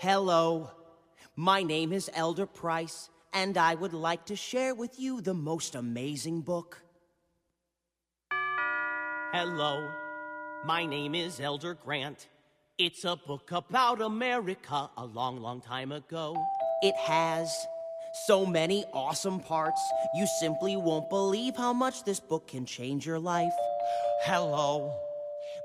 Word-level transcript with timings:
Hello. 0.00 0.70
My 1.36 1.62
name 1.62 1.92
is 1.92 2.08
Elder 2.14 2.46
Price, 2.46 3.10
and 3.34 3.58
I 3.58 3.74
would 3.74 3.92
like 3.92 4.24
to 4.24 4.34
share 4.34 4.74
with 4.74 4.98
you 4.98 5.20
the 5.20 5.34
most 5.34 5.74
amazing 5.74 6.40
book. 6.40 6.80
Hello. 9.34 9.86
My 10.64 10.86
name 10.86 11.14
is 11.14 11.38
Elder 11.38 11.74
Grant. 11.74 12.28
It's 12.78 13.04
a 13.04 13.14
book 13.14 13.52
about 13.52 14.00
America 14.00 14.88
a 14.96 15.04
long, 15.04 15.36
long 15.36 15.60
time 15.60 15.92
ago. 15.92 16.34
It 16.80 16.96
has 16.96 17.54
so 18.26 18.46
many 18.46 18.86
awesome 18.94 19.38
parts, 19.38 19.82
you 20.14 20.26
simply 20.40 20.76
won't 20.76 21.10
believe 21.10 21.56
how 21.56 21.74
much 21.74 22.04
this 22.04 22.20
book 22.20 22.48
can 22.48 22.64
change 22.64 23.04
your 23.04 23.18
life. 23.18 23.52
Hello. 24.22 24.94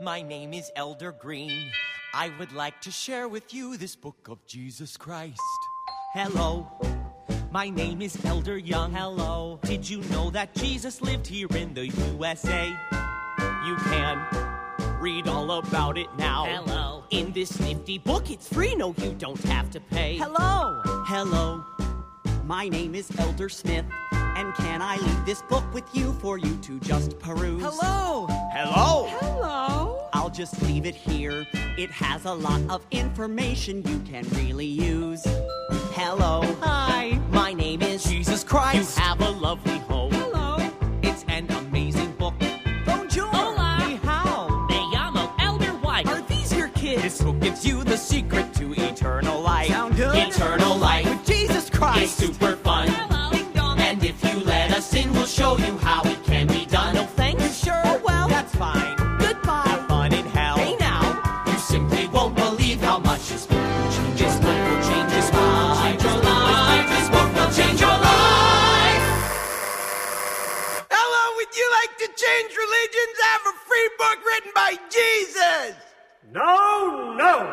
My 0.01 0.21
name 0.21 0.53
is 0.53 0.73
Elder 0.75 1.13
Green. 1.13 1.71
I 2.17 2.31
would 2.39 2.53
like 2.53 2.79
to 2.83 2.91
share 2.91 3.27
with 3.27 3.53
you 3.53 3.75
this 3.75 3.93
book 3.93 4.29
of 4.29 4.39
Jesus 4.45 4.95
Christ. 4.95 5.41
Hello. 6.13 6.65
My 7.51 7.69
name 7.69 8.01
is 8.01 8.17
Elder 8.23 8.57
Young. 8.57 8.93
Hello. 8.93 9.59
Did 9.63 9.89
you 9.89 9.99
know 10.03 10.29
that 10.29 10.55
Jesus 10.55 11.01
lived 11.01 11.27
here 11.27 11.49
in 11.57 11.73
the 11.73 11.87
USA? 11.87 12.67
You 13.65 13.75
can 13.75 14.25
read 15.01 15.27
all 15.27 15.51
about 15.59 15.97
it 15.97 16.07
now. 16.17 16.45
Hello. 16.45 17.03
In 17.09 17.33
this 17.33 17.59
nifty 17.59 17.97
book, 17.97 18.31
it's 18.31 18.47
free. 18.47 18.75
No, 18.75 18.95
you 18.97 19.11
don't 19.11 19.43
have 19.43 19.69
to 19.71 19.81
pay. 19.81 20.15
Hello. 20.15 20.81
Hello. 20.85 21.65
My 22.45 22.69
name 22.69 22.95
is 22.95 23.11
Elder 23.19 23.49
Smith, 23.49 23.83
and 24.13 24.55
can 24.55 24.81
I 24.81 24.95
leave 24.95 25.25
this 25.25 25.41
book 25.41 25.65
with 25.73 25.93
you 25.93 26.13
for 26.13 26.37
you 26.37 26.55
to 26.61 26.79
just 26.79 27.19
peruse? 27.19 27.61
Hello. 27.61 28.27
Hello. 28.53 29.07
Hello. 29.19 29.74
Just 30.35 30.61
leave 30.63 30.85
it 30.85 30.95
here. 30.95 31.47
It 31.77 31.89
has 31.91 32.25
a 32.25 32.33
lot 32.33 32.59
of 32.69 32.85
information 32.91 33.81
you 33.87 33.99
can 33.99 34.27
really 34.31 34.65
use. 34.65 35.23
Hello. 35.93 36.41
Hi. 36.59 37.17
My 37.31 37.53
name 37.53 37.81
is 37.81 38.03
Jesus 38.03 38.43
Christ. 38.43 38.97
You 38.97 39.03
have 39.03 39.21
a 39.21 39.29
lovely 39.29 39.77
home. 39.79 40.11
Hello. 40.11 40.57
It's 41.03 41.23
an 41.29 41.49
amazing 41.51 42.11
book. 42.13 42.33
Bonjour. 42.85 43.27
Hola. 43.27 43.85
Ni 43.87 43.95
hao. 43.95 44.65
Me 44.67 44.75
llamo 44.93 45.33
Elder 45.39 45.71
White. 45.77 46.09
Are 46.09 46.21
these 46.23 46.53
your 46.53 46.67
kids? 46.69 47.01
This 47.03 47.21
book 47.21 47.39
gives 47.39 47.65
you 47.65 47.85
the 47.85 47.95
secret 47.97 48.53
to 48.55 48.73
eternal 48.73 49.39
life. 49.39 49.69
Sound 49.69 49.95
good? 49.95 50.17
Eternal 50.17 50.75
life. 50.75 51.07
With 51.07 51.25
Jesus 51.25 51.69
Christ. 51.69 52.03
It's 52.03 52.11
super 52.11 52.54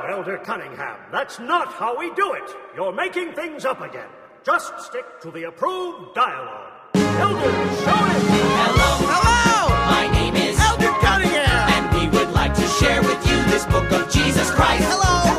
No, 0.03 0.09
Elder 0.17 0.39
Cunningham. 0.39 0.97
That's 1.11 1.39
not 1.39 1.69
how 1.73 1.99
we 1.99 2.13
do 2.15 2.33
it. 2.35 2.43
You're 2.75 2.93
making 2.93 3.33
things 3.35 3.65
up 3.65 3.81
again. 3.81 4.09
Just 4.45 4.79
stick 4.81 5.05
to 5.23 5.31
the 5.31 5.45
approved 5.45 6.15
dialogue. 6.15 6.73
Elder, 6.95 7.53
show 7.83 8.05
it. 8.11 8.23
Hello. 8.63 9.07
Hello, 9.09 9.69
My 9.91 10.09
name 10.13 10.35
is 10.37 10.59
Elder 10.59 10.93
Cunningham. 11.01 11.69
and 11.71 11.95
we 12.13 12.19
would 12.19 12.33
like 12.33 12.55
to 12.55 12.67
share 12.81 13.03
with 13.03 13.27
you 13.29 13.43
this 13.45 13.65
book 13.67 13.91
of 13.93 14.11
Jesus 14.11 14.51
Christ. 14.51 14.85
Hello. 14.87 15.32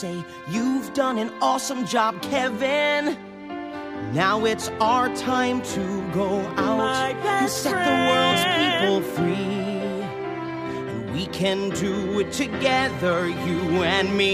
Say, 0.00 0.24
You've 0.48 0.94
done 0.94 1.18
an 1.18 1.30
awesome 1.42 1.84
job, 1.84 2.22
Kevin. 2.22 3.16
Now 4.14 4.46
it's 4.46 4.70
our 4.80 5.14
time 5.14 5.60
to 5.74 5.84
go 6.12 6.40
out 6.56 7.14
and 7.24 7.48
set 7.48 7.76
the 7.88 7.96
world's 8.08 8.44
people 8.56 9.00
free. 9.14 9.60
And 10.90 11.12
we 11.12 11.26
can 11.26 11.68
do 11.70 12.20
it 12.20 12.32
together, 12.32 13.28
you 13.28 13.60
and 13.84 14.16
me, 14.16 14.32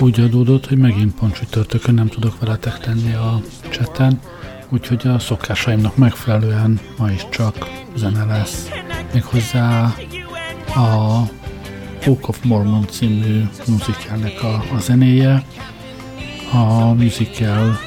Úgy 0.00 0.20
adódott, 0.20 0.66
hogy 0.66 0.78
megint 0.78 1.14
pont 1.14 1.34
csütörtökön 1.34 1.94
nem 1.94 2.08
tudok 2.08 2.40
veletek 2.40 2.78
tenni 2.78 3.14
a 3.14 3.40
cseten, 3.70 4.20
úgyhogy 4.68 5.06
a 5.06 5.18
szokásaimnak 5.18 5.96
megfelelően 5.96 6.80
ma 6.96 7.10
is 7.10 7.26
csak 7.30 7.68
zene 7.96 8.24
lesz. 8.24 8.68
Méghozzá 9.12 9.94
a 10.74 11.20
Book 12.04 12.28
of 12.28 12.42
Mormon 12.42 12.86
című 12.90 13.48
musicalnek 13.66 14.42
a, 14.42 14.54
a 14.74 14.78
zenéje. 14.78 15.44
A 16.52 16.92
musical 16.92 17.78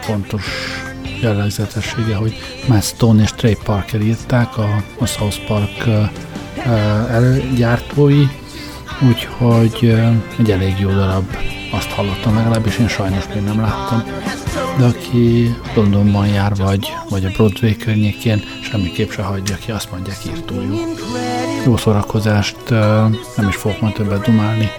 fontos 0.00 0.44
jellegzetessége, 1.20 2.14
hogy 2.14 2.34
Matt 2.68 2.82
Stone 2.82 3.22
és 3.22 3.30
Trey 3.30 3.56
Parker 3.64 4.00
írták, 4.00 4.58
a, 4.58 4.82
a 4.98 5.06
South 5.06 5.46
Park 5.46 5.86
uh, 5.86 6.08
előgyártói, 7.10 8.26
úgyhogy 9.08 9.78
uh, 9.82 10.14
egy 10.38 10.50
elég 10.50 10.78
jó 10.78 10.90
darab, 10.90 11.36
azt 11.72 11.90
hallottam 11.90 12.34
legalábbis, 12.34 12.78
én 12.78 12.88
sajnos 12.88 13.24
még 13.34 13.42
nem 13.42 13.60
láttam. 13.60 14.04
De 14.78 14.84
aki 14.84 15.56
Londonban 15.74 16.26
jár, 16.26 16.54
vagy, 16.56 16.92
vagy 17.08 17.24
a 17.24 17.30
Broadway 17.30 17.76
környékén, 17.76 18.42
semmiképp 18.62 19.10
se 19.10 19.22
hagyja 19.22 19.56
ki, 19.56 19.70
azt 19.70 19.90
mondják 19.90 20.16
írtó 20.26 20.54
jó. 21.64 21.76
Szórakozást, 21.76 22.56
nem 23.36 23.48
is 23.48 23.56
fogok 23.56 23.80
ma 23.80 23.92
többet 23.92 24.24
dumálni, 24.24 24.70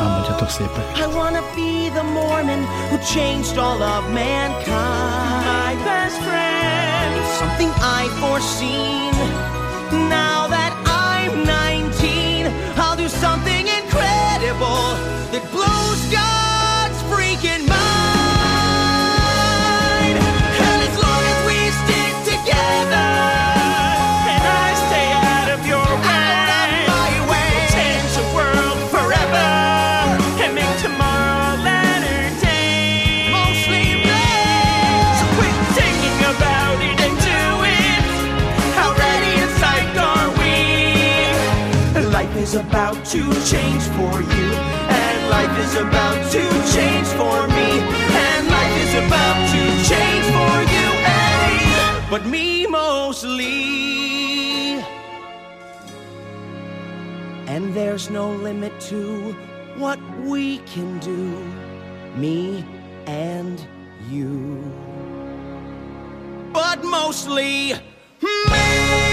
álmodjatok 0.00 0.48
szépek. 0.48 0.84
I 0.96 1.14
wanna 1.14 1.40
be 1.54 1.72
who 2.90 2.98
changed 2.98 3.58
all 3.58 3.82
of 3.82 4.04
mankind. 4.10 4.68
My 5.46 5.74
best 5.84 6.18
friend. 6.26 7.12
Something 7.38 7.70
I 8.00 8.02
foreseen. 8.20 9.12
Now 10.08 10.46
that 10.48 10.72
I'm 10.86 11.44
19, 11.44 12.52
I'll 12.76 12.96
do 12.96 13.08
something 13.08 13.66
incredible 13.66 14.96
that 15.32 15.44
blows 15.52 16.00
God's 16.10 16.21
about 42.72 43.04
to 43.04 43.22
change 43.44 43.82
for 43.98 44.14
you. 44.34 44.48
And 44.88 45.28
life 45.28 45.58
is 45.58 45.74
about 45.74 46.18
to 46.32 46.42
change 46.74 47.06
for 47.20 47.46
me. 47.56 47.70
And 48.24 48.48
life 48.48 48.76
is 48.84 48.94
about 49.04 49.38
to 49.52 49.62
change 49.90 50.26
for 50.36 50.54
you. 50.74 50.88
But 52.10 52.24
me 52.24 52.66
mostly. 52.66 53.52
And 57.46 57.74
there's 57.74 58.08
no 58.08 58.32
limit 58.32 58.72
to 58.92 59.36
what 59.76 60.00
we 60.20 60.58
can 60.72 60.98
do. 61.00 61.36
Me 62.16 62.64
and 63.06 63.60
you. 64.08 64.62
But 66.54 66.82
mostly 66.82 67.74
me. 68.22 69.11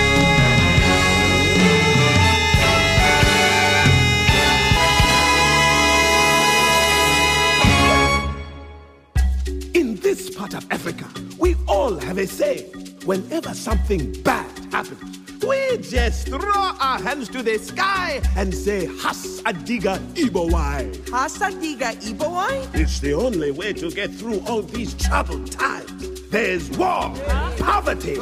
Of 10.59 10.67
Africa, 10.71 11.05
we 11.39 11.55
all 11.69 11.97
have 11.99 12.17
a 12.17 12.27
say. 12.27 12.63
Whenever 13.05 13.53
something 13.53 14.11
bad 14.23 14.51
happens, 14.73 15.19
we 15.41 15.77
just 15.77 16.27
throw 16.27 16.51
our 16.51 16.99
hands 17.01 17.29
to 17.29 17.41
the 17.41 17.57
sky 17.57 18.21
and 18.35 18.53
say, 18.53 18.85
Hasa 18.87 19.53
Diga 19.63 19.97
Eebowai. 20.15 20.93
Hasadiga 21.05 21.93
Ibowai? 22.01 22.75
It's 22.75 22.99
the 22.99 23.13
only 23.13 23.51
way 23.51 23.71
to 23.71 23.89
get 23.89 24.11
through 24.11 24.41
all 24.47 24.61
these 24.61 24.95
troubled 24.95 25.49
times. 25.49 26.27
There's 26.29 26.69
war, 26.71 27.13
poverty, 27.59 28.15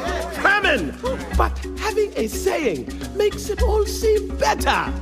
famine. 0.44 0.96
But 1.36 1.58
having 1.80 2.14
a 2.16 2.28
saying 2.28 2.88
makes 3.16 3.50
it 3.50 3.64
all 3.64 3.84
seem 3.88 4.28
better. 4.38 4.94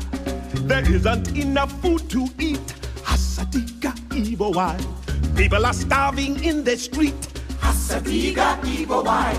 There 0.70 0.90
isn't 0.90 1.36
enough 1.36 1.82
food 1.82 2.10
to 2.12 2.30
eat. 2.40 2.66
Hasadiga 3.04 3.92
Ibowai. 4.12 5.05
People 5.36 5.66
are 5.66 5.74
starving 5.74 6.44
in 6.44 6.64
the 6.64 6.78
street. 6.78 7.20
Hasa 7.60 8.00
Diga 8.02 8.60
Eebowai. 8.62 9.36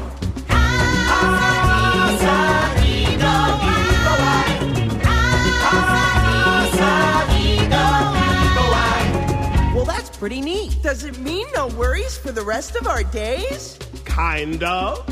well, 9.75 9.85
that's 9.85 10.11
pretty 10.17 10.41
neat. 10.41 10.77
Does 10.83 11.05
it 11.05 11.19
mean 11.21 11.47
no 11.55 11.69
worries 11.69 12.17
for 12.17 12.33
the 12.33 12.43
rest 12.43 12.77
of 12.77 12.87
our 12.87 13.03
days? 13.05 13.79
Kind 14.05 14.63
of. 14.63 15.05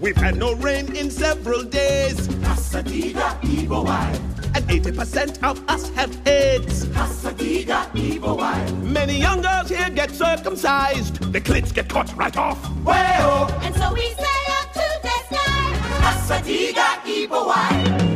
We've 0.00 0.16
had 0.16 0.36
no 0.36 0.54
rain 0.54 0.94
in 0.94 1.10
several 1.10 1.62
days. 1.64 2.28
Hasa 2.46 2.82
Diga 2.84 3.40
Eebowai. 3.42 4.27
And 4.58 4.66
80% 4.70 5.40
of 5.44 5.62
us 5.70 5.88
have 5.90 6.10
AIDS. 6.26 6.86
Hasa 6.86 7.32
Diga 7.32 7.88
Eebowai. 7.92 8.82
Many 8.82 9.16
young 9.16 9.40
girls 9.40 9.68
here 9.68 9.88
get 9.88 10.10
circumcised. 10.10 11.32
The 11.32 11.40
clits 11.40 11.72
get 11.72 11.88
cut 11.88 12.12
right 12.16 12.36
off. 12.36 12.58
Well, 12.82 13.48
oh. 13.48 13.60
And 13.62 13.72
so 13.76 13.92
we 13.94 14.10
say 14.14 14.38
up 14.58 14.72
to 14.72 14.88
the 15.04 15.16
sky. 15.28 15.68
Hasadiga 16.02 16.88
Ibowai. 17.06 17.68
now 17.88 18.07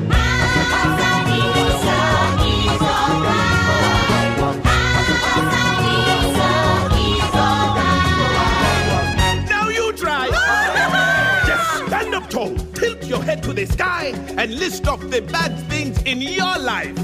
to 13.43 13.53
the 13.53 13.67
sky, 13.67 14.13
and 14.39 14.55
list 14.55 14.87
off 14.89 15.01
the 15.11 15.21
bad 15.21 15.59
things 15.69 16.01
in 16.03 16.21
your 16.23 16.59
life. 16.59 16.97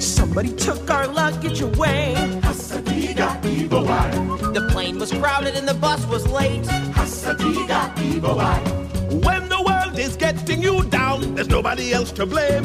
Somebody 0.00 0.52
took 0.56 0.90
our 0.90 1.06
luggage 1.06 1.60
away. 1.60 2.14
Hasadiga 2.42 3.40
Ibowai. 3.42 4.54
The 4.54 4.68
plane 4.72 4.98
was 4.98 5.12
crowded 5.12 5.54
and 5.54 5.66
the 5.66 5.74
bus 5.74 6.04
was 6.06 6.26
late. 6.28 6.62
Hasadiga 6.92 7.94
Ibowai. 7.94 9.24
When 9.24 9.48
the 9.48 9.62
world 9.62 9.98
is 9.98 10.16
getting 10.16 10.62
you 10.62 10.82
down, 10.84 11.34
there's 11.34 11.48
nobody 11.48 11.92
else 11.92 12.12
to 12.12 12.26
blame. 12.26 12.64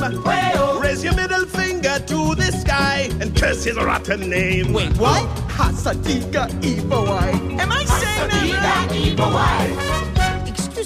Raise 0.81 1.03
your 1.03 1.15
middle 1.15 1.45
finger 1.45 1.99
to 1.99 2.35
the 2.35 2.51
sky 2.51 3.09
and 3.21 3.35
curse 3.35 3.63
his 3.63 3.77
rotten 3.77 4.29
name. 4.29 4.73
Wait, 4.73 4.95
what? 4.97 5.23
Hasadiga 5.47 6.49
Ibowai. 6.61 7.59
Am 7.59 7.71
I 7.71 7.85
saying 7.85 8.51
that 8.51 9.17
right? 9.19 9.90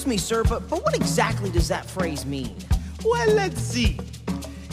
Excuse 0.06 0.22
me, 0.22 0.36
sir, 0.36 0.44
but, 0.44 0.68
but 0.68 0.84
what 0.84 0.94
exactly 0.94 1.50
does 1.50 1.66
that 1.66 1.84
phrase 1.84 2.24
mean? 2.24 2.54
Well, 3.04 3.28
let's 3.32 3.60
see. 3.60 3.98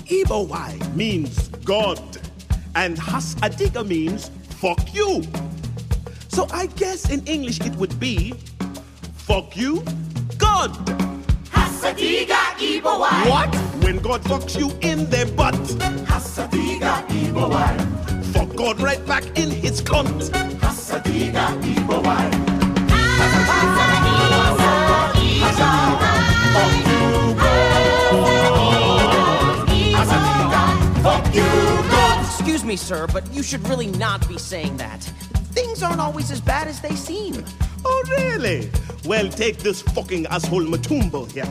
Eebowai 0.05 0.95
means 0.95 1.47
God, 1.65 1.99
and 2.75 2.95
Hasa 2.95 3.49
Diga 3.49 3.83
means 3.83 4.29
fuck 4.61 4.93
you. 4.93 5.23
So 6.27 6.45
I 6.51 6.67
guess 6.67 7.09
in 7.09 7.25
English 7.25 7.61
it 7.61 7.75
would 7.77 7.99
be 7.99 8.35
fuck 9.15 9.57
you, 9.57 9.83
God. 10.37 10.69
Hasa 11.49 11.95
Diga 11.95 12.53
Eebowai. 12.61 13.27
What? 13.27 13.55
When 13.83 13.97
God 13.97 14.21
fucks 14.25 14.55
you 14.55 14.69
in 14.81 15.09
the 15.09 15.33
butt. 15.35 15.55
Hasadiga 16.05 17.07
Ibowai. 17.07 18.23
Fuck 18.25 18.55
God 18.55 18.79
right 18.79 19.03
back 19.07 19.25
in 19.35 19.49
his 19.49 19.81
cunt. 19.81 20.29
Hasa 20.59 21.01
Diga 21.01 21.59
Eebowai. 21.63 22.52
Excuse 32.21 32.63
me, 32.63 32.75
sir, 32.75 33.07
but 33.07 33.33
you 33.33 33.43
should 33.43 33.67
really 33.67 33.87
not 33.87 34.27
be 34.27 34.37
saying 34.37 34.77
that. 34.77 35.03
Things 35.51 35.83
aren't 35.83 35.99
always 35.99 36.31
as 36.31 36.41
bad 36.41 36.67
as 36.67 36.79
they 36.81 36.95
seem. 36.95 37.43
Oh, 37.85 38.03
really? 38.09 38.69
Well, 39.05 39.29
take 39.29 39.57
this 39.57 39.81
fucking 39.81 40.27
asshole 40.27 40.65
Matumbo 40.65 41.29
here. 41.31 41.45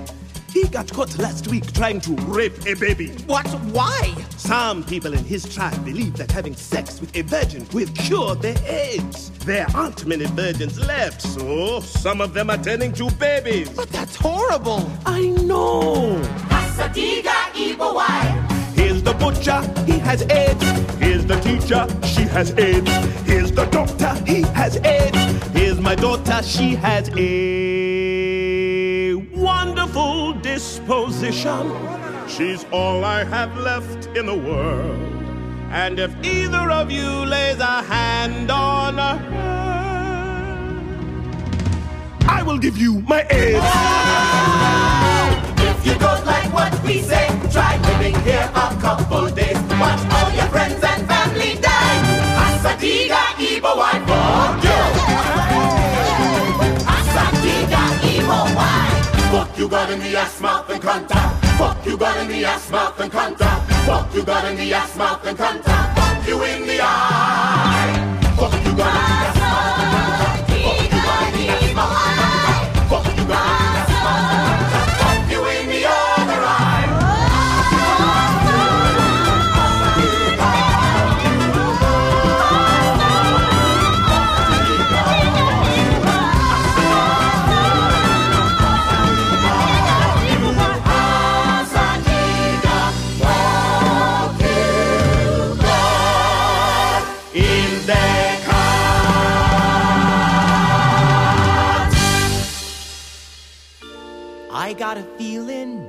He 0.52 0.68
got 0.68 0.92
caught 0.92 1.18
last 1.18 1.48
week 1.48 1.72
trying 1.72 1.98
to 2.02 2.12
rape 2.26 2.66
a 2.66 2.74
baby. 2.74 3.08
What? 3.26 3.46
Why? 3.72 4.14
Some 4.36 4.84
people 4.84 5.14
in 5.14 5.24
his 5.24 5.52
tribe 5.54 5.82
believe 5.82 6.14
that 6.18 6.30
having 6.30 6.54
sex 6.54 7.00
with 7.00 7.16
a 7.16 7.22
virgin 7.22 7.66
will 7.72 7.88
cure 7.94 8.34
their 8.34 8.58
AIDS. 8.66 9.30
There 9.46 9.66
aren't 9.74 10.04
many 10.04 10.26
virgins 10.26 10.78
left, 10.78 11.22
so 11.22 11.80
some 11.80 12.20
of 12.20 12.34
them 12.34 12.50
are 12.50 12.58
turning 12.58 12.92
to 12.94 13.10
babies. 13.12 13.70
But 13.70 13.88
that's 13.88 14.14
horrible. 14.14 14.90
I 15.06 15.22
know. 15.22 16.20
Hasadiga 16.50 17.32
Ibowai. 17.54 18.74
Here's 18.74 19.02
the 19.02 19.14
butcher, 19.14 19.62
he 19.86 19.98
has 20.00 20.20
AIDS. 20.30 20.64
Here's 20.98 21.24
the 21.24 21.40
teacher, 21.40 21.86
she 22.06 22.22
has 22.24 22.50
AIDS. 22.58 22.90
Here's 23.26 23.52
the 23.52 23.64
doctor, 23.66 24.14
he 24.26 24.42
has 24.52 24.76
AIDS. 24.84 25.46
Here's 25.54 25.80
my 25.80 25.94
daughter, 25.94 26.42
she 26.42 26.74
has 26.74 27.08
a 27.16 27.91
wonderful 29.32 30.32
disposition. 30.34 31.72
She's 32.28 32.64
all 32.72 33.04
I 33.04 33.24
have 33.24 33.56
left 33.58 34.06
in 34.16 34.26
the 34.26 34.36
world. 34.36 35.00
And 35.70 35.98
if 35.98 36.12
either 36.24 36.70
of 36.70 36.90
you 36.90 37.08
lays 37.24 37.58
a 37.58 37.82
hand 37.82 38.50
on 38.50 38.98
her, 38.98 39.18
I 42.28 42.42
will 42.42 42.58
give 42.58 42.76
you 42.76 43.00
my 43.02 43.26
AIDS. 43.30 43.64
If 45.70 45.86
you 45.86 45.94
don't 45.98 46.24
like 46.26 46.52
what 46.52 46.72
we 46.84 47.00
say, 47.00 47.26
try 47.50 47.78
living 47.88 48.18
here 48.22 48.50
a 48.54 48.76
couple 48.80 49.28
days. 49.30 49.58
Watch 49.80 50.02
all 50.12 50.30
your 50.32 50.46
friends 50.46 50.82
and 50.82 51.06
family 51.06 51.54
die. 51.60 51.98
Hasadiga 52.38 53.22
Ibowai, 53.38 54.06
fuck 54.06 54.71
you 59.62 59.68
got 59.68 59.90
in 59.90 60.00
the 60.00 60.16
ass, 60.16 60.40
mouth 60.40 60.68
and 60.70 60.82
contact. 60.82 61.44
Fuck 61.56 61.86
you 61.86 61.96
got 61.96 62.16
in 62.16 62.26
the 62.26 62.44
ass, 62.44 62.68
mouth 62.68 62.98
and 62.98 63.12
contact. 63.12 63.72
Fuck 63.86 64.12
you 64.12 64.24
got 64.24 64.44
in 64.50 64.56
the 64.56 64.74
ass, 64.74 64.96
mouth 64.96 65.24
and 65.24 65.38
contact. 65.38 65.98
Fuck 65.98 66.26
you 66.26 66.42
in 66.42 66.66
the 66.66 66.80
eye. 66.82 68.34
Fuck 68.36 68.54
you 68.64 68.76
got 68.76 68.92
in 68.92 69.06
the 69.06 69.22
ass, 69.28 69.41
I 104.72 104.74
got 104.74 104.96
a 104.96 105.02
feeling 105.18 105.86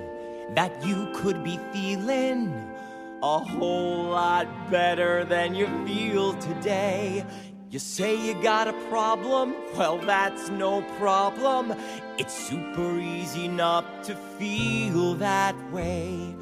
that 0.55 0.85
you 0.85 1.09
could 1.15 1.41
be 1.41 1.57
feeling 1.71 2.53
a 3.23 3.39
whole 3.39 4.03
lot 4.03 4.45
better 4.69 5.23
than 5.23 5.55
you 5.55 5.67
feel 5.87 6.33
today. 6.33 7.25
You 7.69 7.79
say 7.79 8.13
you 8.13 8.33
got 8.43 8.67
a 8.67 8.73
problem? 8.89 9.55
Well, 9.77 9.99
that's 9.99 10.49
no 10.49 10.81
problem. 10.99 11.73
It's 12.17 12.33
super 12.33 12.99
easy 12.99 13.47
not 13.47 14.03
to 14.03 14.17
feel 14.37 15.13
that 15.13 15.55
way. 15.71 16.35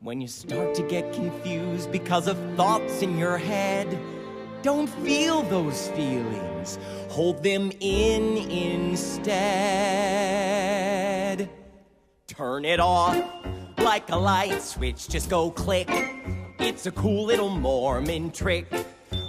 When 0.00 0.20
you 0.20 0.26
start 0.26 0.74
to 0.74 0.82
get 0.82 1.12
confused 1.12 1.92
because 1.92 2.26
of 2.26 2.36
thoughts 2.56 3.00
in 3.00 3.16
your 3.16 3.38
head, 3.38 3.96
don't 4.62 4.88
feel 4.88 5.42
those 5.42 5.86
feelings. 5.90 6.80
Hold 7.10 7.44
them 7.44 7.70
in 7.78 8.38
instead. 8.50 10.45
Turn 12.26 12.64
it 12.64 12.80
off 12.80 13.16
like 13.78 14.10
a 14.10 14.16
light 14.16 14.60
switch, 14.60 15.08
just 15.08 15.30
go 15.30 15.48
click. 15.48 15.88
It's 16.58 16.86
a 16.86 16.90
cool 16.90 17.24
little 17.24 17.50
Mormon 17.50 18.32
trick. 18.32 18.66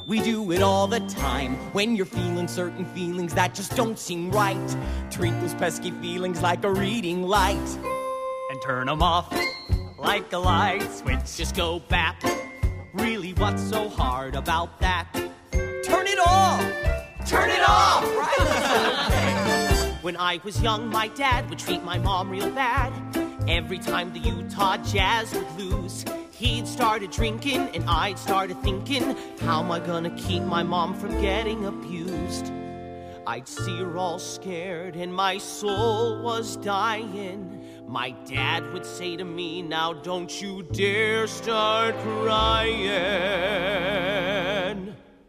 We 0.07 0.19
do 0.19 0.51
it 0.51 0.63
all 0.63 0.87
the 0.87 1.01
time 1.01 1.53
when 1.73 1.95
you're 1.95 2.07
feeling 2.07 2.47
certain 2.47 2.85
feelings 2.85 3.35
that 3.35 3.53
just 3.53 3.75
don't 3.75 3.99
seem 3.99 4.31
right. 4.31 4.75
Treat 5.11 5.39
those 5.41 5.53
pesky 5.53 5.91
feelings 5.91 6.41
like 6.41 6.63
a 6.63 6.73
reading 6.73 7.21
light 7.21 7.77
and 8.49 8.61
turn 8.63 8.87
them 8.87 9.03
off 9.03 9.31
like 9.99 10.33
a 10.33 10.39
light 10.39 10.91
switch. 10.91 11.37
Just 11.37 11.55
go 11.55 11.79
back. 11.79 12.23
Really, 12.93 13.33
what's 13.33 13.61
so 13.61 13.89
hard 13.89 14.33
about 14.33 14.79
that? 14.79 15.07
Turn 15.51 16.07
it 16.07 16.19
off! 16.19 16.61
Turn 17.27 17.51
it 17.51 17.61
off! 17.69 18.03
Right? 18.03 19.33
when 20.07 20.15
I 20.15 20.39
was 20.45 20.61
young, 20.61 20.87
my 20.87 21.09
dad 21.09 21.49
would 21.49 21.59
treat 21.59 21.83
my 21.83 21.97
mom 21.97 22.29
real 22.29 22.49
bad. 22.51 22.93
Every 23.45 23.77
time 23.77 24.13
the 24.13 24.19
Utah 24.19 24.77
Jazz 24.77 25.33
would 25.33 25.51
lose, 25.59 26.05
he'd 26.31 26.65
started 26.65 27.11
drinking 27.11 27.67
and 27.75 27.83
I'd 27.89 28.17
started 28.17 28.57
thinking, 28.63 29.17
how 29.41 29.61
am 29.61 29.69
I 29.69 29.81
gonna 29.81 30.11
keep 30.11 30.43
my 30.43 30.63
mom 30.63 30.97
from 30.97 31.11
getting 31.19 31.65
abused? 31.65 32.53
I'd 33.27 33.49
see 33.49 33.79
her 33.79 33.97
all 33.97 34.17
scared 34.17 34.95
and 34.95 35.13
my 35.13 35.39
soul 35.39 36.21
was 36.21 36.55
dying. 36.55 37.61
My 37.85 38.11
dad 38.11 38.71
would 38.71 38.85
say 38.85 39.17
to 39.17 39.25
me, 39.25 39.61
Now 39.61 39.91
don't 39.91 40.41
you 40.41 40.63
dare 40.71 41.27
start 41.27 41.97
crying. 41.97 42.87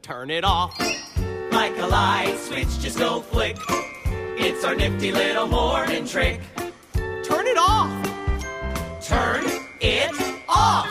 Turn 0.02 0.30
it 0.30 0.44
off 0.44 0.78
like 1.50 1.76
a 1.78 1.86
light 1.88 2.38
switch, 2.38 2.78
just 2.78 3.00
go 3.00 3.22
flick. 3.22 3.58
It's 4.40 4.64
our 4.64 4.76
nifty 4.76 5.10
little 5.10 5.48
Mormon 5.48 6.06
trick. 6.06 6.40
Turn 7.24 7.46
it 7.48 7.58
off. 7.58 7.90
Turn 9.04 9.44
it 9.80 10.42
off. 10.48 10.88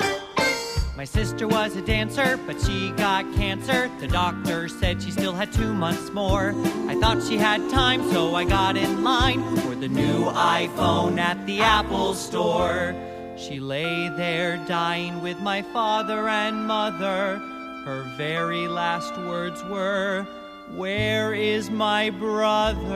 My 0.98 1.06
sister 1.06 1.48
was 1.48 1.74
a 1.78 1.82
dancer, 1.82 2.38
but 2.46 2.60
she 2.60 2.92
got 2.92 3.24
cancer. 3.36 3.90
The 4.00 4.08
doctor 4.10 4.68
said 4.68 5.02
she 5.02 5.12
still 5.12 5.32
had 5.32 5.54
two 5.54 5.74
months 5.74 6.12
more. 6.12 6.54
I 6.90 7.00
thought 7.00 7.24
she 7.24 7.38
had 7.38 7.62
time, 7.70 8.12
so 8.12 8.36
I 8.36 8.44
got 8.44 8.76
in 8.76 9.06
line 9.06 9.42
for 9.58 9.76
the 9.76 9.88
new 9.88 10.26
iPhone 10.26 11.18
at 11.18 11.46
the 11.46 11.62
Apple 11.62 12.16
store. 12.16 12.94
She 13.38 13.62
lay 13.62 14.10
there 14.10 14.58
dying 14.68 15.22
with 15.22 15.40
my 15.40 15.62
father 15.62 16.28
and 16.28 16.68
mother. 16.68 17.38
Her 17.86 18.04
very 18.18 18.68
last 18.68 19.16
words 19.20 19.64
were, 19.64 20.28
Where 20.76 21.34
is 21.34 21.70
my 21.70 22.10
brother? 22.10 22.90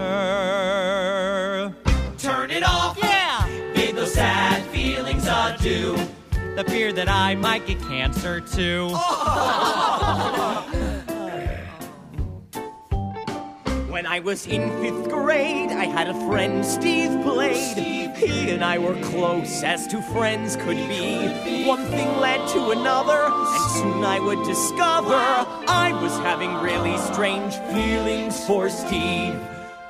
Turn 2.18 2.52
it 2.52 2.64
off. 2.64 2.98
Yeah! 3.02 3.48
Bid 3.74 3.96
those 3.96 4.14
sad 4.14 4.64
feelings 4.68 5.26
adieu. 5.28 5.98
The 6.56 6.66
fear 6.68 6.92
that 6.94 7.08
I 7.10 7.36
might 7.36 7.66
get 7.66 7.80
cancer 7.82 8.42
too. 8.42 8.90
When 14.02 14.12
I 14.12 14.20
was 14.20 14.48
in 14.48 14.68
fifth 14.82 15.12
grade, 15.12 15.70
I 15.70 15.86
had 15.86 16.08
a 16.08 16.16
friend, 16.28 16.66
Steve 16.66 17.22
Blade. 17.22 18.18
He 18.18 18.50
and 18.50 18.64
I 18.66 18.80
were 18.80 19.00
close 19.00 19.62
as 19.62 19.86
two 19.86 20.02
friends 20.02 20.56
could 20.56 20.78
be. 20.90 21.66
One 21.66 21.86
thing 21.86 22.18
led 22.18 22.48
to 22.50 22.72
another, 22.72 23.30
and 23.30 23.72
soon 23.74 24.04
I 24.04 24.20
would 24.20 24.44
discover 24.44 25.14
I 25.14 25.96
was 26.02 26.18
having 26.18 26.52
really 26.64 26.98
strange 26.98 27.54
feelings 27.76 28.44
for 28.48 28.72
Steve. 28.72 29.40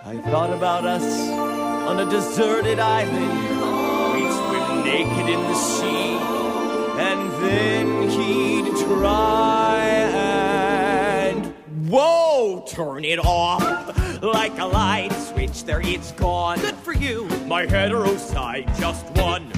I 0.03 0.17
thought 0.29 0.51
about 0.51 0.83
us 0.83 1.07
on 1.87 2.01
a 2.05 2.11
deserted 2.11 2.79
island. 2.79 3.33
We'd 4.13 4.33
swim 4.39 4.83
naked 4.83 5.29
in 5.29 5.39
the 5.39 5.55
sea, 5.55 6.17
and 6.99 7.31
then 7.45 8.09
he'd 8.09 8.75
try 8.85 9.85
and. 11.23 11.53
Whoa! 11.89 12.20
Turn 12.67 13.03
it 13.05 13.19
off 13.19 14.21
like 14.21 14.57
a 14.59 14.65
light 14.65 15.13
switch. 15.13 15.63
There, 15.63 15.81
it's 15.81 16.11
gone. 16.13 16.59
Good 16.59 16.75
for 16.75 16.93
you. 16.93 17.25
My 17.47 17.65
hetero 17.65 18.15
side 18.17 18.69
just 18.77 19.05
won. 19.11 19.51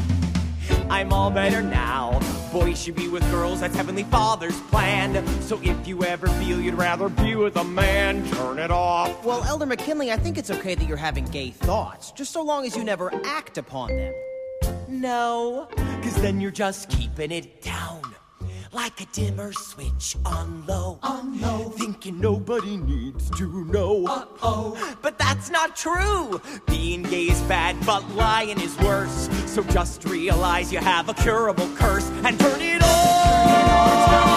I'm 0.89 1.11
all 1.11 1.31
better 1.31 1.61
now. 1.61 2.19
Boys 2.51 2.81
should 2.81 2.95
be 2.95 3.07
with 3.07 3.23
girls, 3.31 3.61
that's 3.61 3.75
Heavenly 3.75 4.03
Father's 4.03 4.59
plan. 4.61 5.25
So 5.41 5.59
if 5.63 5.87
you 5.87 6.03
ever 6.03 6.27
feel 6.27 6.61
you'd 6.61 6.75
rather 6.75 7.09
be 7.09 7.35
with 7.35 7.55
a 7.55 7.63
man, 7.63 8.29
turn 8.31 8.59
it 8.59 8.69
off. 8.69 9.25
Well, 9.25 9.43
Elder 9.43 9.65
McKinley, 9.65 10.11
I 10.11 10.17
think 10.17 10.37
it's 10.37 10.51
okay 10.51 10.75
that 10.75 10.87
you're 10.87 10.97
having 10.97 11.25
gay 11.25 11.49
thoughts, 11.49 12.11
just 12.11 12.31
so 12.31 12.43
long 12.43 12.65
as 12.65 12.75
you 12.75 12.83
never 12.83 13.11
act 13.25 13.57
upon 13.57 13.89
them. 13.95 14.13
No, 14.87 15.67
cause 15.75 16.15
then 16.21 16.39
you're 16.39 16.51
just 16.51 16.89
keeping 16.89 17.31
it 17.31 17.61
down. 17.61 18.12
Like 18.73 19.01
a 19.01 19.05
dimmer 19.13 19.53
switch 19.53 20.15
on 20.25 20.65
low. 20.65 20.97
On 21.03 21.39
low. 21.39 21.69
Thinking 21.77 22.19
nobody 22.19 22.77
needs 22.77 23.29
to 23.37 23.65
know. 23.65 24.07
Uh 24.07 24.25
oh. 24.41 24.95
But 25.03 25.19
that's 25.19 25.51
not 25.51 25.75
true. 25.75 26.41
Being 26.65 27.03
gay 27.03 27.25
is 27.25 27.39
bad, 27.41 27.75
but 27.85 28.09
lying 28.15 28.59
is 28.59 28.75
worse. 28.79 29.29
So 29.45 29.61
just 29.65 30.05
realize 30.05 30.73
you 30.73 30.79
have 30.79 31.07
a 31.07 31.13
curable 31.13 31.69
curse 31.75 32.09
and 32.23 32.39
turn 32.39 32.61
it 32.61 32.81
off. 32.81 34.32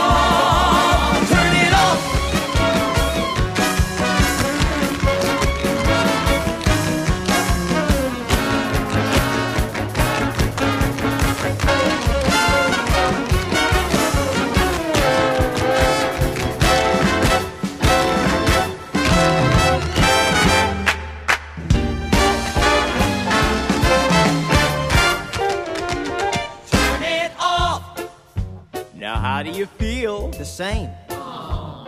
How 29.37 29.43
do 29.43 29.51
you 29.51 29.67
feel? 29.67 30.31
The 30.31 30.47
same. 30.47 30.89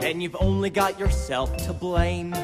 Then 0.02 0.20
you've 0.20 0.36
only 0.38 0.68
got 0.68 0.98
yourself 0.98 1.56
to 1.64 1.72
blame. 1.72 2.34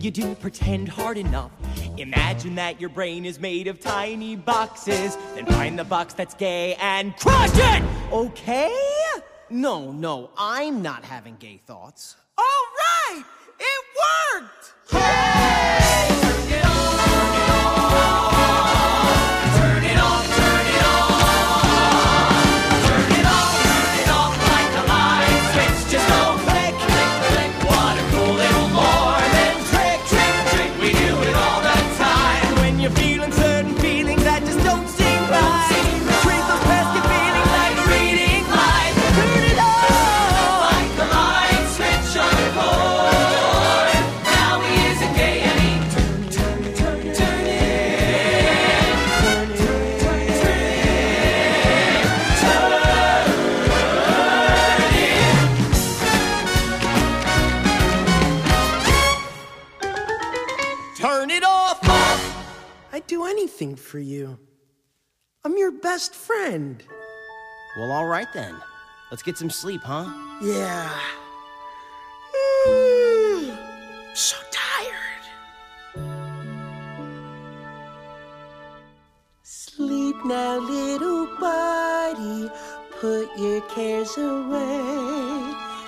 You 0.00 0.10
didn't 0.10 0.40
pretend 0.40 0.88
hard 0.88 1.16
enough. 1.16 1.52
Imagine 1.96 2.56
that 2.56 2.80
your 2.80 2.90
brain 2.90 3.24
is 3.24 3.38
made 3.38 3.68
of 3.68 3.78
tiny 3.78 4.34
boxes. 4.34 5.16
Then 5.36 5.46
find 5.46 5.78
the 5.78 5.84
box 5.84 6.12
that's 6.12 6.34
gay 6.34 6.74
and 6.80 7.16
crush 7.18 7.52
it! 7.54 7.84
Okay? 8.10 8.76
No, 9.48 9.92
no, 9.92 10.30
I'm 10.36 10.82
not 10.82 11.04
having 11.04 11.36
gay 11.36 11.60
thoughts. 11.64 12.16
All 12.36 12.44
right! 12.44 13.22
It 13.60 13.84
worked! 14.42 14.74
Turn 14.90 16.27
for 63.98 64.02
you. 64.02 64.38
I'm 65.44 65.56
your 65.56 65.72
best 65.72 66.14
friend. 66.14 66.80
Well, 67.76 67.90
all 67.90 68.06
right 68.06 68.28
then. 68.32 68.54
Let's 69.10 69.24
get 69.24 69.36
some 69.36 69.50
sleep, 69.50 69.80
huh? 69.82 70.06
Yeah. 70.40 70.88
Mm, 72.68 73.58
so 74.14 74.36
tired. 74.52 75.24
Sleep 79.42 80.16
now, 80.24 80.58
little 80.60 81.26
body. 81.40 82.48
put 83.00 83.26
your 83.36 83.60
cares 83.62 84.16
away. 84.16 85.42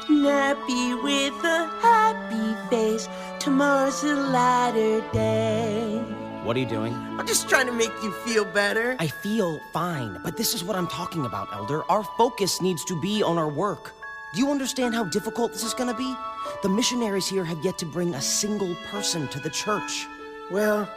Nappy 0.09 1.01
with 1.01 1.45
a 1.45 1.61
happy 1.81 2.49
face. 2.71 3.09
Tomorrow's 3.39 4.03
a 4.03 4.17
lighter 4.17 5.01
day. 5.13 6.10
What 6.43 6.57
are 6.57 6.59
you 6.61 6.67
doing? 6.67 6.95
I'm 7.19 7.27
just 7.27 7.51
trying 7.51 7.67
to 7.67 7.73
make 7.73 7.93
you 8.03 8.13
feel 8.25 8.47
better. 8.47 8.97
I 8.99 9.09
feel 9.09 9.61
fine, 9.75 10.19
but 10.25 10.39
this 10.39 10.55
is 10.55 10.65
what 10.65 10.75
I'm 10.75 10.87
talking 10.87 11.27
about, 11.27 11.53
Elder. 11.53 11.85
Our 11.91 12.03
focus 12.03 12.63
needs 12.63 12.83
to 12.87 12.99
be 12.99 13.23
on 13.23 13.37
our 13.37 13.49
work. 13.49 13.93
Do 14.33 14.41
you 14.41 14.51
understand 14.51 14.95
how 14.95 15.05
difficult 15.05 15.53
this 15.53 15.65
is 15.65 15.75
gonna 15.75 15.97
be? 15.97 16.15
The 16.63 16.69
missionaries 16.71 17.29
here 17.29 17.45
have 17.45 17.63
yet 17.63 17.77
to 17.79 17.87
bring 17.87 18.15
a 18.15 18.23
single 18.23 18.75
person 18.87 19.29
to 19.29 19.41
the 19.41 19.51
church. 19.51 20.07
Well, 20.51 20.89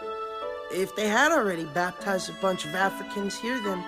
if 0.72 0.96
they 0.96 1.10
had 1.10 1.34
already 1.34 1.66
baptized 1.66 2.30
a 2.30 2.34
bunch 2.42 2.64
of 2.66 2.74
Africans 2.74 3.38
here, 3.38 3.60
then 3.60 3.84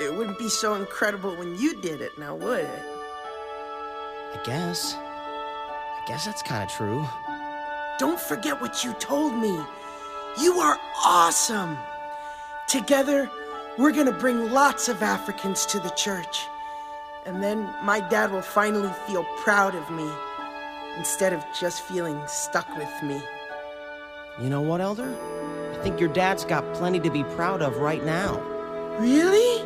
it 0.00 0.14
wouldn't 0.14 0.38
be 0.38 0.48
so 0.48 0.74
incredible 0.74 1.34
when 1.34 1.58
you 1.58 1.80
did 1.80 2.02
it, 2.02 2.16
now 2.18 2.36
would 2.36 2.60
it? 2.60 2.82
I 4.32 4.40
guess. 4.44 4.94
I 4.94 6.04
guess 6.06 6.24
that's 6.24 6.42
kind 6.42 6.62
of 6.62 6.70
true. 6.70 7.04
Don't 7.98 8.20
forget 8.20 8.60
what 8.60 8.84
you 8.84 8.92
told 8.94 9.34
me. 9.34 9.58
You 10.40 10.58
are 10.58 10.78
awesome. 11.04 11.78
Together, 12.66 13.30
we're 13.78 13.92
gonna 13.92 14.10
bring 14.10 14.50
lots 14.50 14.88
of 14.88 15.00
Africans 15.00 15.64
to 15.66 15.78
the 15.78 15.90
church. 15.90 16.48
And 17.24 17.40
then 17.40 17.72
my 17.82 18.00
dad 18.00 18.32
will 18.32 18.42
finally 18.42 18.90
feel 19.06 19.24
proud 19.38 19.76
of 19.76 19.88
me 19.90 20.08
instead 20.98 21.32
of 21.32 21.44
just 21.58 21.82
feeling 21.82 22.20
stuck 22.26 22.66
with 22.76 22.92
me. 23.04 23.22
You 24.42 24.48
know 24.50 24.60
what, 24.60 24.80
Elder? 24.80 25.14
I 25.72 25.82
think 25.84 26.00
your 26.00 26.08
dad's 26.08 26.44
got 26.44 26.64
plenty 26.74 26.98
to 26.98 27.10
be 27.10 27.22
proud 27.36 27.62
of 27.62 27.76
right 27.76 28.04
now. 28.04 28.40
Really? 28.98 29.62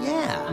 Yeah. 0.00 0.48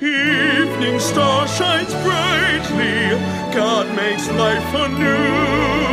Evening 0.00 0.98
star 0.98 1.46
shines 1.46 1.92
brightly. 1.92 3.10
God 3.54 3.94
makes 3.94 4.30
life 4.30 4.74
anew. 4.74 5.84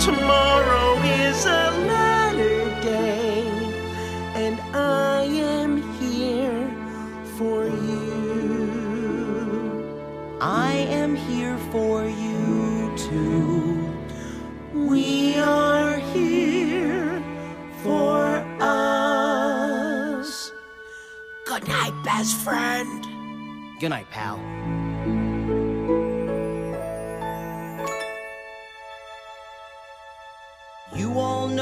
Tomorrow 0.00 0.77
is 1.38 1.46
a 1.46 1.70
lighter 1.86 2.64
day, 2.82 3.46
and 4.34 4.60
I 4.74 5.22
am 5.22 5.82
here 6.00 6.68
for 7.36 7.66
you. 7.66 8.68
I 10.40 10.72
am 11.00 11.14
here 11.14 11.56
for 11.70 12.04
you 12.04 12.92
too. 12.96 13.88
We 14.74 15.38
are 15.38 15.98
here 16.12 17.22
for 17.84 18.44
us. 18.60 20.52
Good 21.46 21.68
night, 21.68 21.94
best 22.04 22.36
friend. 22.38 23.06
Good 23.78 23.90
night, 23.90 24.10
pal. 24.10 24.38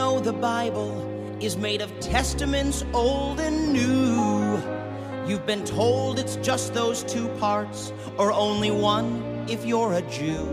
Know 0.07 0.21
the 0.21 0.33
Bible 0.33 0.95
is 1.41 1.57
made 1.57 1.81
of 1.81 1.91
testaments 1.99 2.85
old 2.93 3.41
and 3.41 3.73
new. 3.73 4.57
You've 5.27 5.45
been 5.45 5.65
told 5.65 6.21
it's 6.21 6.37
just 6.37 6.75
those 6.75 7.03
two 7.03 7.29
parts, 7.41 7.93
or 8.17 8.31
only 8.31 8.71
one 8.71 9.09
if 9.49 9.65
you're 9.65 9.95
a 9.95 10.03
Jew. 10.03 10.45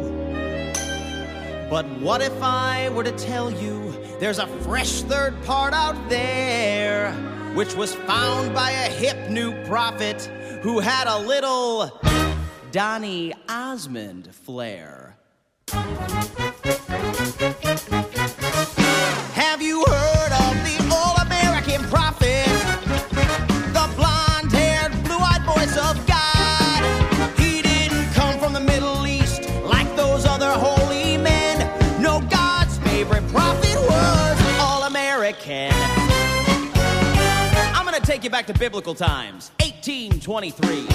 But 1.69 1.85
what 1.99 2.23
if 2.23 2.35
I 2.41 2.89
were 2.95 3.03
to 3.03 3.11
tell 3.11 3.51
you 3.51 3.75
there's 4.19 4.39
a 4.39 4.47
fresh 4.65 5.03
third 5.03 5.35
part 5.43 5.75
out 5.75 5.99
there, 6.09 7.13
which 7.53 7.75
was 7.75 7.93
found 7.93 8.55
by 8.55 8.71
a 8.71 8.89
hip 8.89 9.29
new 9.29 9.51
prophet 9.65 10.19
who 10.63 10.79
had 10.79 11.05
a 11.05 11.19
little 11.19 12.01
Donny 12.71 13.33
Osmond 13.47 14.33
flair? 14.33 15.15
Back 38.43 38.53
to 38.53 38.59
biblical 38.59 38.93
times. 38.93 39.51
1823. 39.87 40.87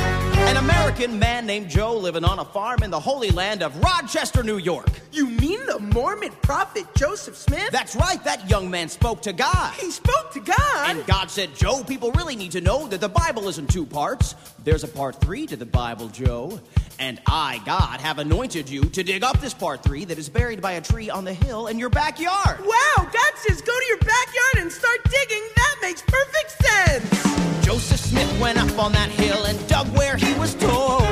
An 0.48 0.56
American 0.56 1.18
man 1.18 1.44
named 1.44 1.68
Joe 1.68 1.96
living 1.96 2.24
on 2.24 2.38
a 2.38 2.44
farm 2.44 2.82
in 2.82 2.90
the 2.90 2.98
holy 2.98 3.30
land 3.30 3.62
of 3.62 3.78
Rochester, 3.82 4.42
New 4.42 4.56
York. 4.56 4.88
You 5.12 5.26
mean 5.26 5.64
the 5.66 5.78
Mormon 5.78 6.32
prophet 6.42 6.86
Joseph 6.94 7.36
Smith? 7.36 7.70
That's 7.70 7.94
right, 7.94 8.22
that 8.24 8.48
young 8.48 8.70
man 8.70 8.88
spoke 8.88 9.20
to 9.22 9.34
God. 9.34 9.74
He 9.74 9.90
spoke 9.90 10.32
to 10.32 10.40
God. 10.40 10.90
And 10.90 11.06
God 11.06 11.30
said, 11.30 11.54
Joe, 11.54 11.84
people 11.84 12.12
really 12.12 12.34
need 12.34 12.52
to 12.52 12.62
know 12.62 12.88
that 12.88 13.00
the 13.00 13.10
Bible 13.10 13.48
isn't 13.48 13.68
two 13.68 13.84
parts. 13.84 14.34
There's 14.64 14.84
a 14.84 14.88
part 14.88 15.20
three 15.20 15.46
to 15.48 15.56
the 15.56 15.66
Bible, 15.66 16.08
Joe. 16.08 16.58
And 16.98 17.20
I, 17.26 17.60
God, 17.66 18.00
have 18.00 18.18
anointed 18.18 18.70
you 18.70 18.84
to 18.84 19.02
dig 19.02 19.22
up 19.22 19.38
this 19.40 19.54
part 19.54 19.82
three 19.82 20.06
that 20.06 20.18
is 20.18 20.28
buried 20.28 20.62
by 20.62 20.72
a 20.72 20.80
tree 20.80 21.10
on 21.10 21.24
the 21.24 21.34
hill 21.34 21.66
in 21.66 21.78
your 21.78 21.90
backyard. 21.90 22.60
Wow, 22.60 22.96
God 22.96 23.32
says 23.36 23.60
go 23.60 23.78
to 23.78 23.86
your 23.86 23.98
backyard 23.98 24.56
and 24.56 24.72
start 24.72 24.98
digging. 25.04 25.42
That 25.56 25.76
makes 25.82 26.02
perfect 26.02 26.62
sense. 26.62 27.38
Joseph 27.68 28.00
Smith 28.00 28.40
went 28.40 28.58
up 28.58 28.77
on 28.78 28.92
that 28.92 29.10
hill 29.10 29.44
and 29.44 29.58
dug 29.68 29.86
where 29.96 30.16
he 30.16 30.32
was 30.34 30.54
told. 30.54 31.02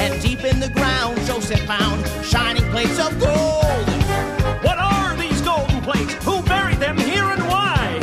And 0.00 0.20
deep 0.22 0.44
in 0.44 0.60
the 0.60 0.68
ground, 0.70 1.18
Joseph 1.26 1.60
found 1.66 2.06
shining 2.24 2.68
plates 2.70 2.98
of 2.98 3.18
gold. 3.18 3.88
What 4.62 4.78
are 4.78 5.16
these 5.16 5.40
golden 5.40 5.80
plates? 5.82 6.14
Who 6.24 6.42
buried 6.42 6.78
them 6.78 6.96
here 6.98 7.24
and 7.24 7.42
why? 7.48 7.98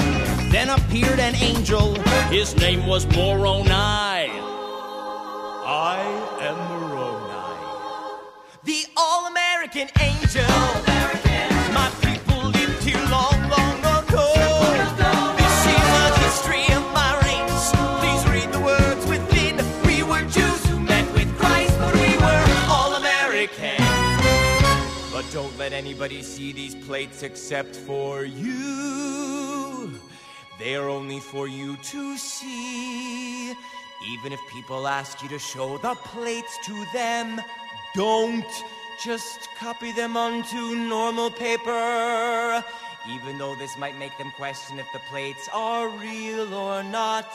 Then 0.51 0.69
appeared 0.69 1.19
an 1.19 1.35
angel. 1.35 1.95
His 2.29 2.55
name 2.57 2.85
was 2.85 3.05
Moroni. 3.15 3.69
I 5.65 5.99
am 6.41 6.57
Moroni. 6.69 7.23
The 8.63 8.85
all 8.97 9.27
American 9.27 9.89
angel. 9.99 10.52
Anybody 25.93 26.23
see 26.23 26.51
these 26.51 26.73
plates 26.73 27.21
except 27.21 27.75
for 27.75 28.25
you. 28.25 29.91
They're 30.57 30.89
only 30.89 31.19
for 31.19 31.47
you 31.47 31.77
to 31.77 32.17
see. 32.17 33.51
Even 33.51 34.33
if 34.33 34.39
people 34.51 34.87
ask 34.87 35.21
you 35.21 35.29
to 35.29 35.37
show 35.37 35.77
the 35.77 35.93
plates 35.93 36.57
to 36.65 36.85
them, 36.93 37.39
don't 37.93 38.51
just 39.03 39.49
copy 39.59 39.91
them 39.91 40.17
onto 40.17 40.73
normal 40.73 41.29
paper. 41.29 42.63
Even 43.11 43.37
though 43.37 43.53
this 43.53 43.77
might 43.77 43.97
make 43.99 44.17
them 44.17 44.31
question 44.31 44.79
if 44.79 44.87
the 44.93 45.01
plates 45.11 45.47
are 45.53 45.89
real 45.89 46.55
or 46.55 46.81
not. 46.81 47.29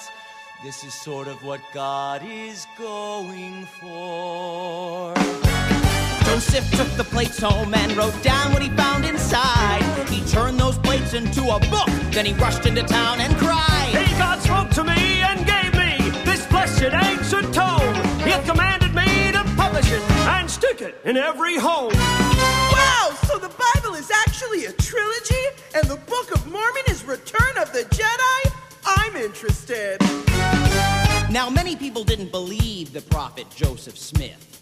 This 0.65 0.83
is 0.83 0.95
sort 0.95 1.29
of 1.29 1.45
what 1.45 1.61
God 1.73 2.23
is 2.27 2.67
going 2.77 3.67
for. 3.81 5.15
Joseph 6.29 6.71
took 6.73 6.91
the 6.99 7.05
plates 7.05 7.39
home 7.41 7.73
and 7.73 7.97
wrote 7.97 8.23
down 8.23 8.53
what 8.53 8.61
he 8.61 8.69
found 8.71 9.07
inside. 9.07 9.83
He 10.11 10.21
turned 10.27 10.61
those 10.61 10.77
plates 10.79 11.15
into 11.15 11.43
a 11.49 11.59
book. 11.71 11.89
Then 12.13 12.27
he 12.27 12.35
rushed 12.35 12.67
into 12.67 12.83
town 12.83 13.21
and 13.21 13.35
cried. 13.39 13.91
Hey, 13.93 14.19
God 14.19 14.39
spoke 14.43 14.69
to 14.73 14.85
me 14.85 15.23
and 15.23 15.47
gave 15.47 15.73
me 15.73 16.11
this 16.27 16.47
blessed 16.47 16.93
ancient 16.93 17.55
tome. 17.55 17.95
He 18.21 18.31
hath 18.31 18.47
commanded 18.47 18.95
me 18.95 19.33
to 19.33 19.43
publish 19.57 19.91
it 19.91 20.03
and 20.37 20.51
stick 20.51 20.83
it 20.83 21.01
in 21.07 21.17
every 21.17 21.57
home. 21.57 21.95
Wow, 21.95 23.17
so 23.27 23.39
the 23.39 23.49
Bible 23.49 23.95
is 23.97 24.11
actually 24.27 24.67
a 24.67 24.73
trilogy, 24.73 25.45
and 25.75 25.89
the 25.89 25.97
Book 25.97 26.31
of 26.33 26.47
Mormon 26.47 26.83
is 26.89 27.05
Return 27.05 27.57
of 27.57 27.73
the 27.73 27.85
Jedi? 27.89 28.53
I'm 28.85 29.17
interested. 29.17 29.99
Now, 31.33 31.49
many 31.49 31.75
people 31.75 32.05
didn't 32.05 32.31
believe 32.31 32.93
the 32.93 33.03
prophet 33.03 33.47
Joseph 33.57 33.97
Smith. 33.97 34.58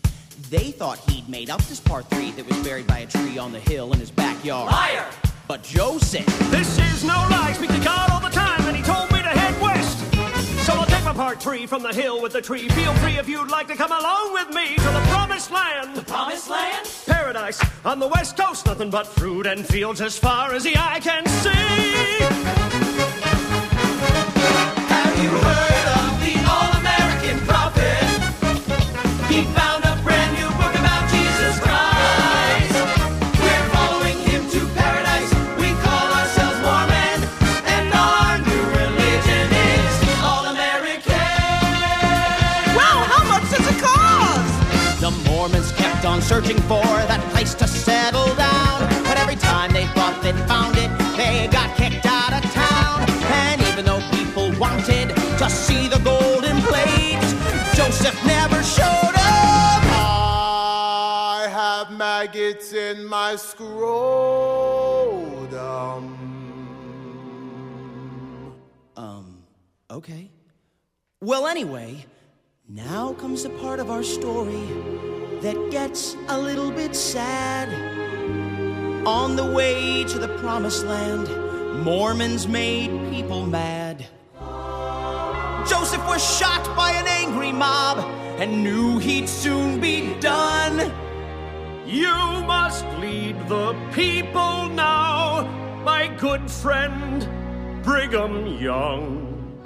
They 0.50 0.70
thought 0.70 0.98
he'd 1.11 1.28
made 1.28 1.50
up 1.50 1.61
this 1.64 1.80
part 1.80 2.09
three 2.09 2.30
that 2.32 2.46
was 2.46 2.56
buried 2.59 2.87
by 2.87 2.98
a 3.00 3.06
tree 3.06 3.37
on 3.37 3.50
the 3.50 3.59
hill 3.59 3.92
in 3.92 3.98
his 3.98 4.11
backyard. 4.12 4.70
Liar! 4.70 5.06
But 5.48 5.62
Joe 5.64 5.98
said, 5.98 6.24
This 6.50 6.78
is 6.78 7.02
no 7.04 7.14
lie. 7.30 7.52
Speak 7.56 7.70
to 7.70 7.80
God 7.82 8.11
all 8.11 8.20
the 8.20 8.28
time, 8.28 8.61
and 8.66 8.76
he 8.76 8.82
told 8.82 9.11
me 9.12 9.18
to 9.18 9.28
head 9.28 9.61
west. 9.61 9.98
So 10.64 10.72
I'll 10.74 10.87
take 10.87 11.04
my 11.04 11.12
part 11.12 11.42
three 11.42 11.66
from 11.66 11.82
the 11.82 11.92
hill 11.92 12.22
with 12.22 12.32
the 12.32 12.40
tree. 12.40 12.68
Feel 12.68 12.94
free 12.94 13.18
if 13.18 13.28
you'd 13.28 13.50
like 13.50 13.66
to 13.68 13.74
come 13.76 13.90
along 13.90 14.32
with 14.35 14.50
me 14.54 14.76
to 14.76 14.82
the 14.82 15.04
promised 15.09 15.50
land. 15.50 15.96
The 15.96 16.02
Promised 16.02 16.48
land? 16.48 16.88
paradise 17.06 17.61
on 17.85 17.98
the 17.98 18.09
west 18.09 18.37
coast. 18.37 18.66
Nothing 18.66 18.90
but 18.90 19.06
fruit 19.06 19.46
and 19.46 19.66
fields 19.66 20.00
as 20.00 20.16
far 20.16 20.52
as 20.54 20.62
the 20.62 20.76
eye 20.76 21.00
can 21.00 21.26
see. 21.26 21.50
Have 24.94 25.18
you 25.22 25.30
heard 25.30 25.87
of 26.02 26.20
the 26.24 26.35
All 26.48 26.72
American 26.80 27.38
Prophet? 27.46 27.87
Searching 46.26 46.58
for 46.62 46.82
that 46.82 47.20
place 47.30 47.54
to 47.54 47.68
settle 47.68 48.34
down. 48.34 48.80
But 49.04 49.16
every 49.16 49.36
time 49.36 49.72
they 49.72 49.86
thought 49.94 50.20
they'd 50.24 50.34
found 50.48 50.76
it, 50.76 50.90
they 51.16 51.46
got 51.52 51.76
kicked 51.76 52.04
out 52.04 52.32
of 52.32 52.42
town. 52.50 53.08
And 53.30 53.62
even 53.62 53.84
though 53.84 54.02
people 54.10 54.50
wanted 54.58 55.14
to 55.38 55.48
see 55.48 55.86
the 55.86 56.00
golden 56.00 56.60
plates, 56.62 57.30
Joseph 57.76 58.18
never 58.26 58.60
showed 58.64 59.14
up. 59.14 59.82
I 59.94 61.46
have 61.48 61.96
maggots 61.96 62.72
in 62.72 63.06
my 63.06 63.36
scrotum. 63.36 64.66
Um, 68.96 69.44
okay. 69.92 70.28
Well, 71.20 71.46
anyway, 71.46 72.04
now 72.68 73.12
comes 73.12 73.44
the 73.44 73.50
part 73.50 73.79
of 73.79 73.92
our 73.92 74.02
story 74.02 74.66
that 75.40 75.70
gets 75.70 76.16
a 76.29 76.37
little 76.37 76.72
bit 76.72 76.96
sad. 76.96 77.68
On 79.07 79.37
the 79.37 79.52
way 79.52 80.02
to 80.02 80.18
the 80.18 80.26
promised 80.38 80.85
land, 80.85 81.29
Mormons 81.85 82.48
made 82.48 82.90
people 83.09 83.46
mad. 83.46 84.05
Joseph 85.68 86.05
was 86.09 86.20
shot 86.38 86.64
by 86.76 86.90
an 86.90 87.07
angry 87.07 87.52
mob 87.52 87.98
and 88.40 88.64
knew 88.64 88.98
he'd 88.98 89.29
soon 89.29 89.81
be 89.81 90.18
done. 90.18 90.92
You 91.87 92.16
must 92.46 92.85
lead 92.98 93.37
the 93.48 93.74
people 93.92 94.68
now, 94.70 95.46
my 95.85 96.09
good 96.09 96.50
friend 96.50 97.29
Brigham 97.85 98.59
Young. 98.59 99.62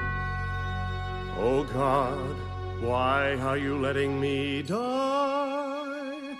Oh 1.38 1.64
God, 1.64 2.36
why 2.80 3.36
are 3.40 3.58
you 3.58 3.78
letting 3.78 4.20
me 4.20 4.62
die 4.62 6.36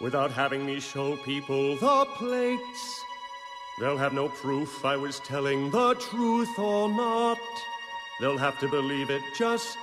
without 0.00 0.32
having 0.32 0.66
me 0.66 0.80
show 0.80 1.16
people 1.18 1.76
the 1.76 2.04
plates? 2.16 3.00
They'll 3.78 3.98
have 3.98 4.12
no 4.12 4.28
proof 4.28 4.84
I 4.84 4.96
was 4.96 5.20
telling 5.20 5.70
the 5.70 5.94
truth 5.94 6.58
or 6.58 6.88
not. 6.88 7.38
They'll 8.20 8.38
have 8.38 8.58
to 8.60 8.68
believe 8.68 9.10
it 9.10 9.22
just 9.36 9.78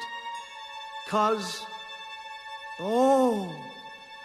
cause. 1.08 1.66
Oh, 2.80 3.54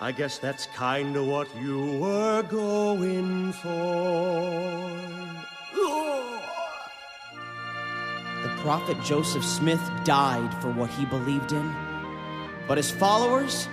I 0.00 0.12
guess 0.12 0.38
that's 0.38 0.66
kinda 0.76 1.22
what 1.22 1.48
you 1.60 1.98
were 1.98 2.42
going 2.42 3.52
for. 3.52 5.18
Prophet 8.62 9.00
Joseph 9.02 9.44
Smith 9.44 9.80
died 10.04 10.52
for 10.60 10.70
what 10.70 10.90
he 10.90 11.04
believed 11.04 11.52
in. 11.52 11.74
But 12.66 12.76
his 12.76 12.90
followers, 12.90 13.68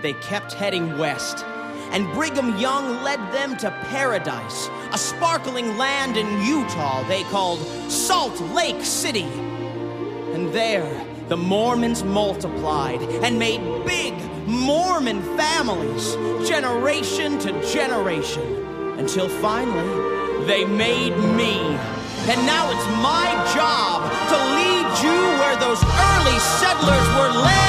they 0.00 0.14
kept 0.14 0.52
heading 0.52 0.98
west. 0.98 1.44
And 1.92 2.10
Brigham 2.14 2.56
Young 2.56 3.02
led 3.02 3.20
them 3.32 3.56
to 3.58 3.70
paradise, 3.90 4.68
a 4.92 4.98
sparkling 4.98 5.76
land 5.76 6.16
in 6.16 6.26
Utah 6.46 7.06
they 7.08 7.24
called 7.24 7.60
Salt 7.90 8.40
Lake 8.54 8.82
City. 8.82 9.28
And 10.32 10.52
there, 10.54 11.04
the 11.28 11.36
Mormons 11.36 12.02
multiplied 12.02 13.02
and 13.02 13.38
made 13.38 13.60
big 13.84 14.14
Mormon 14.46 15.22
families, 15.36 16.14
generation 16.48 17.38
to 17.40 17.52
generation, 17.70 18.98
until 18.98 19.28
finally 19.28 20.46
they 20.46 20.64
made 20.64 21.16
me. 21.36 22.01
And 22.30 22.46
now 22.46 22.70
it's 22.70 22.86
my 23.02 23.34
job 23.52 24.06
to 24.30 24.36
lead 24.54 24.86
you 25.02 25.18
where 25.40 25.56
those 25.56 25.82
early 25.82 26.38
settlers 26.38 27.08
were 27.18 27.42
led 27.42 27.61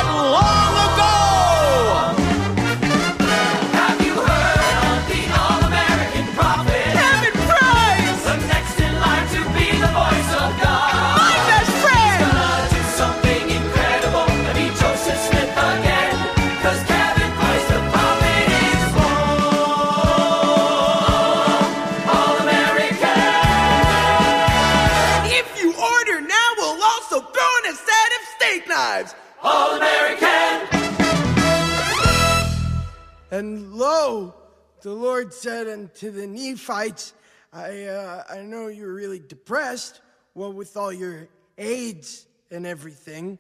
said 35.44 35.68
unto 35.68 36.10
the 36.10 36.26
Nephites, 36.26 37.14
I, 37.52 37.84
uh, 37.84 38.24
I 38.30 38.44
know 38.44 38.68
you're 38.68 38.94
really 38.94 39.20
depressed, 39.20 40.00
well, 40.36 40.54
with 40.54 40.78
all 40.78 40.94
your 40.94 41.28
AIDS 41.58 42.28
and 42.50 42.66
everything, 42.66 43.38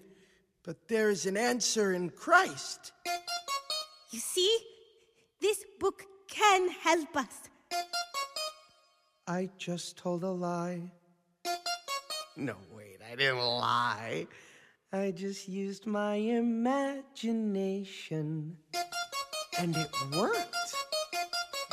but 0.63 0.89
there 0.89 1.09
is 1.09 1.25
an 1.27 1.37
answer 1.37 1.93
in 1.93 2.09
Christ. 2.09 2.91
You 4.11 4.19
see, 4.19 4.53
this 5.39 5.63
book 5.79 6.03
can 6.29 6.71
help 6.71 7.15
us. 7.15 7.43
I 9.25 9.49
just 9.57 9.95
told 9.95 10.23
a 10.23 10.29
lie. 10.29 10.81
No, 12.35 12.57
wait, 12.75 12.97
I 13.09 13.15
didn't 13.15 13.37
lie. 13.37 14.27
I 14.91 15.11
just 15.11 15.47
used 15.47 15.85
my 15.85 16.15
imagination. 16.15 18.57
And 19.57 19.77
it 19.77 19.89
worked. 20.17 20.53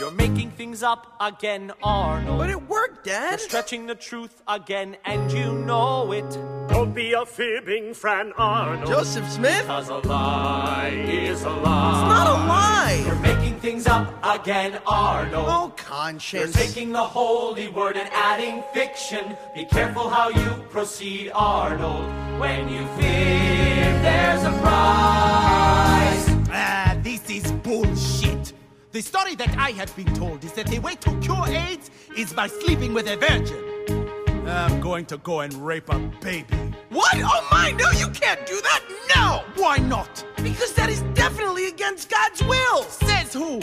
You're 0.01 0.11
making 0.13 0.53
things 0.53 0.83
up 0.83 1.15
again, 1.21 1.73
Arnold. 1.83 2.39
But 2.39 2.49
it 2.49 2.67
worked, 2.71 3.05
Dad. 3.05 3.33
You're 3.33 3.39
stretching 3.39 3.87
the 3.87 3.95
truth 3.95 4.41
again, 4.49 4.97
and 5.05 5.31
you 5.31 5.53
know 5.53 6.11
it. 6.13 6.31
Don't 6.71 6.95
be 6.95 7.13
a 7.13 7.27
fibbing 7.27 7.93
Fran 7.93 8.33
Arnold. 8.39 8.87
Joseph 8.87 9.29
Smith? 9.29 9.67
Cause 9.67 9.91
a 9.91 9.99
lie 9.99 11.05
is 11.07 11.43
a 11.43 11.51
lie. 11.51 11.91
It's 11.91 12.09
not 12.09 12.27
a 12.29 12.39
lie. 12.49 13.03
You're 13.05 13.15
making 13.17 13.61
things 13.61 13.87
up 13.87 14.15
again, 14.25 14.81
Arnold. 14.87 15.45
Oh, 15.47 16.21
You're 16.33 16.49
taking 16.49 16.93
the 16.93 17.05
holy 17.05 17.69
word 17.69 17.99
and 17.99 18.09
adding 18.11 18.65
fiction. 18.73 19.37
Be 19.55 19.67
careful 19.67 20.09
how 20.09 20.31
you 20.31 20.65
proceed, 20.71 21.31
Arnold. 21.35 22.07
When 22.41 22.71
you 22.71 22.87
fear, 22.97 23.85
there's 24.01 24.45
a 24.45 24.53
prize. 24.63 26.30
The 28.93 29.01
story 29.03 29.37
that 29.37 29.57
I 29.57 29.71
have 29.71 29.95
been 29.95 30.13
told 30.15 30.43
is 30.43 30.53
that 30.55 30.67
the 30.67 30.81
way 30.81 30.97
to 30.97 31.17
cure 31.21 31.47
AIDS 31.47 31.93
is 32.17 32.33
by 32.33 32.49
sleeping 32.49 32.93
with 32.93 33.07
a 33.07 33.17
virgin. 33.17 33.65
I'm 34.49 34.81
going 34.81 35.07
to 35.07 35.19
go 35.19 35.41
and 35.41 35.55
rape 35.55 35.89
a 35.91 35.99
baby. 36.21 36.57
What? 36.89 37.15
Oh 37.19 37.49
my, 37.53 37.71
no, 37.71 37.89
you 37.93 38.09
can't 38.09 38.45
do 38.47 38.61
that. 38.61 38.83
No! 39.15 39.45
Why 39.63 39.77
not? 39.79 40.25
Because 40.39 40.73
that 40.73 40.91
is 40.91 41.03
definitely 41.15 41.69
against 41.69 42.11
God's 42.11 42.43
will. 42.43 42.83
Says 42.83 43.33
who? 43.33 43.61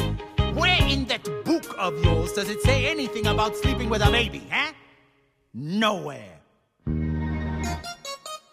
Where 0.53 0.81
in 0.83 1.03
that 1.07 1.25
book 1.43 1.75
of 1.77 2.01
yours 2.05 2.31
does 2.31 2.49
it 2.49 2.61
say 2.61 2.85
anything 2.85 3.27
about 3.27 3.57
sleeping 3.57 3.89
with 3.89 4.01
a 4.03 4.09
baby, 4.09 4.47
huh? 4.49 4.71
Nowhere. 5.53 6.39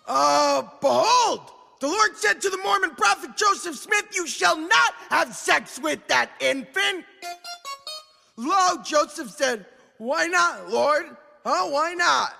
Uh, 0.09 0.63
behold, 0.81 1.53
the 1.81 1.89
Lord 1.89 2.17
said 2.17 2.41
to 2.41 2.51
the 2.51 2.59
Mormon 2.59 2.91
prophet 2.91 3.37
Joseph 3.37 3.77
Smith, 3.77 4.07
You 4.15 4.27
shall 4.27 4.57
not 4.57 4.95
have 5.11 5.35
sex 5.35 5.79
with 5.79 6.07
that 6.09 6.31
infant. 6.41 7.05
Lo, 8.37 8.83
Joseph 8.85 9.31
said, 9.31 9.67
Why 9.99 10.27
not, 10.27 10.71
Lord? 10.71 11.17
Huh? 11.45 11.69
Why 11.69 11.95
not? 11.95 12.33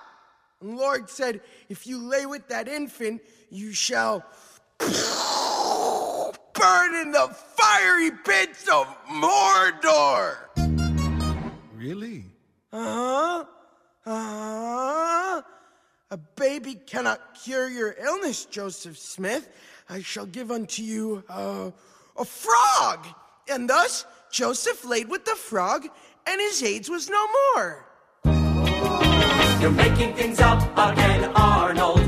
And 0.61 0.71
the 0.71 0.75
Lord 0.75 1.09
said, 1.09 1.41
If 1.69 1.87
you 1.87 1.99
lay 1.99 2.25
with 2.25 2.47
that 2.47 2.67
infant, 2.67 3.21
you 3.49 3.73
shall 3.73 4.25
burn 4.79 6.95
in 6.95 7.11
the 7.11 7.35
fiery 7.55 8.11
pits 8.23 8.67
of 8.67 8.87
Mordor. 9.07 10.37
Really? 11.75 12.25
Uh 12.71 12.83
huh. 12.83 13.45
Uh 14.05 14.11
huh. 14.11 15.41
A 16.11 16.17
baby 16.17 16.75
cannot 16.75 17.19
cure 17.43 17.67
your 17.67 17.95
illness, 17.99 18.45
Joseph 18.45 18.95
Smith. 18.97 19.49
I 19.89 20.01
shall 20.01 20.27
give 20.27 20.51
unto 20.51 20.83
you 20.83 21.23
uh, 21.27 21.71
a 22.15 22.25
frog. 22.25 23.07
And 23.49 23.67
thus 23.67 24.05
Joseph 24.31 24.85
laid 24.85 25.09
with 25.09 25.25
the 25.25 25.35
frog, 25.35 25.87
and 26.27 26.39
his 26.39 26.61
AIDS 26.61 26.89
was 26.91 27.09
no 27.09 27.25
more. 27.55 27.85
You're 29.59 29.71
making 29.71 30.13
things 30.13 30.39
up 30.39 30.61
again, 30.77 31.31
Arnold. 31.35 31.99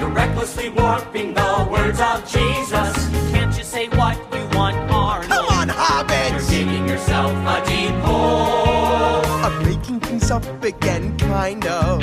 You're 0.00 0.08
recklessly 0.08 0.70
warping 0.70 1.34
the 1.34 1.68
words 1.70 2.00
of 2.00 2.22
Jesus. 2.22 2.94
Can't 3.32 3.56
you 3.58 3.64
say 3.64 3.88
what 3.88 4.16
you 4.32 4.56
want, 4.56 4.76
Arnold? 4.90 5.30
Come 5.30 5.46
on, 5.46 5.66
You're 5.68 5.76
hobbits! 5.76 6.48
digging 6.48 6.88
yourself 6.88 7.32
a 7.32 7.66
deep 7.68 7.94
hole. 8.00 9.22
I'm 9.44 9.62
making 9.64 10.00
things 10.00 10.30
up 10.30 10.62
again, 10.62 11.18
kind 11.18 11.66
of. 11.66 12.02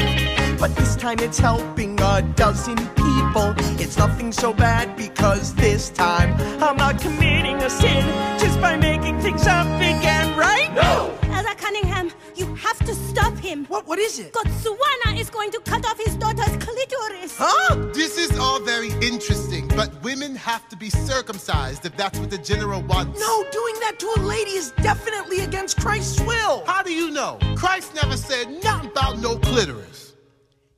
But 0.59 0.75
this 0.75 0.95
time 0.95 1.19
it's 1.19 1.37
helping 1.37 1.99
a 2.01 2.21
dozen 2.35 2.77
people. 2.77 3.53
It's 3.77 3.97
nothing 3.97 4.31
so 4.31 4.53
bad 4.53 4.95
because 4.95 5.53
this 5.55 5.89
time 5.89 6.33
I'm 6.61 6.77
not 6.77 6.99
committing 6.99 7.57
a 7.57 7.69
sin 7.69 8.03
just 8.39 8.59
by 8.61 8.77
making 8.77 9.19
things 9.19 9.45
up 9.47 9.67
again, 9.77 10.37
right? 10.37 10.73
No! 10.73 11.17
Elder 11.23 11.55
Cunningham, 11.57 12.11
you 12.35 12.55
have 12.55 12.77
to 12.79 12.95
stop 12.95 13.35
him. 13.37 13.65
What? 13.65 13.85
What 13.85 13.99
is 13.99 14.19
it? 14.19 14.31
Gotswana 14.31 15.19
is 15.19 15.29
going 15.29 15.51
to 15.51 15.59
cut 15.59 15.85
off 15.85 15.97
his 15.97 16.15
daughter's 16.15 16.55
clitoris. 16.63 17.35
Huh? 17.37 17.75
This 17.93 18.17
is 18.17 18.37
all 18.39 18.61
very 18.61 18.91
interesting, 19.01 19.67
but 19.69 19.91
women 20.03 20.35
have 20.35 20.67
to 20.69 20.77
be 20.77 20.89
circumcised 20.89 21.85
if 21.85 21.95
that's 21.97 22.17
what 22.17 22.29
the 22.29 22.37
general 22.37 22.81
wants. 22.83 23.19
No, 23.19 23.43
doing 23.51 23.75
that 23.81 23.99
to 23.99 24.13
a 24.17 24.21
lady 24.21 24.51
is 24.51 24.71
definitely 24.81 25.41
against 25.41 25.77
Christ's 25.79 26.21
will. 26.21 26.63
How 26.65 26.81
do 26.81 26.93
you 26.93 27.11
know? 27.11 27.37
Christ 27.55 27.93
never 27.95 28.15
said 28.15 28.47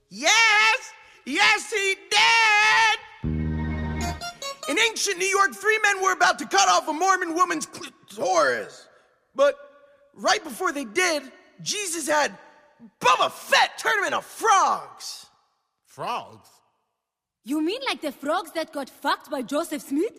Yes! 0.10 0.93
Yes, 1.26 1.72
he 1.72 1.96
did! 2.10 3.00
In 4.70 4.80
ancient 4.80 5.17
New 5.17 5.28
York, 5.28 5.54
three 5.54 5.80
men 5.84 6.02
were 6.02 6.13
about 6.13 6.39
to 6.39 6.46
cut 6.46 6.67
off 6.70 6.88
a 6.88 6.93
Mormon 6.93 7.34
woman's 7.34 7.65
clitoris. 7.65 8.88
But 9.36 9.56
right 10.13 10.43
before 10.43 10.72
they 10.72 10.86
did, 10.86 11.24
Jesus 11.62 12.08
had 12.08 12.38
Boba 13.00 13.32
Fett 13.32 13.78
turn 13.78 14.00
him 14.00 14.06
into 14.06 14.22
frogs. 14.22 15.26
Frogs? 15.86 16.50
You 17.43 17.62
mean 17.62 17.82
like 17.88 18.02
the 18.02 18.12
frogs 18.12 18.52
that 18.52 18.74
got 18.74 18.89
fucked 18.89 19.32
by 19.32 19.41
Joseph 19.41 19.82
Smith? 19.82 20.13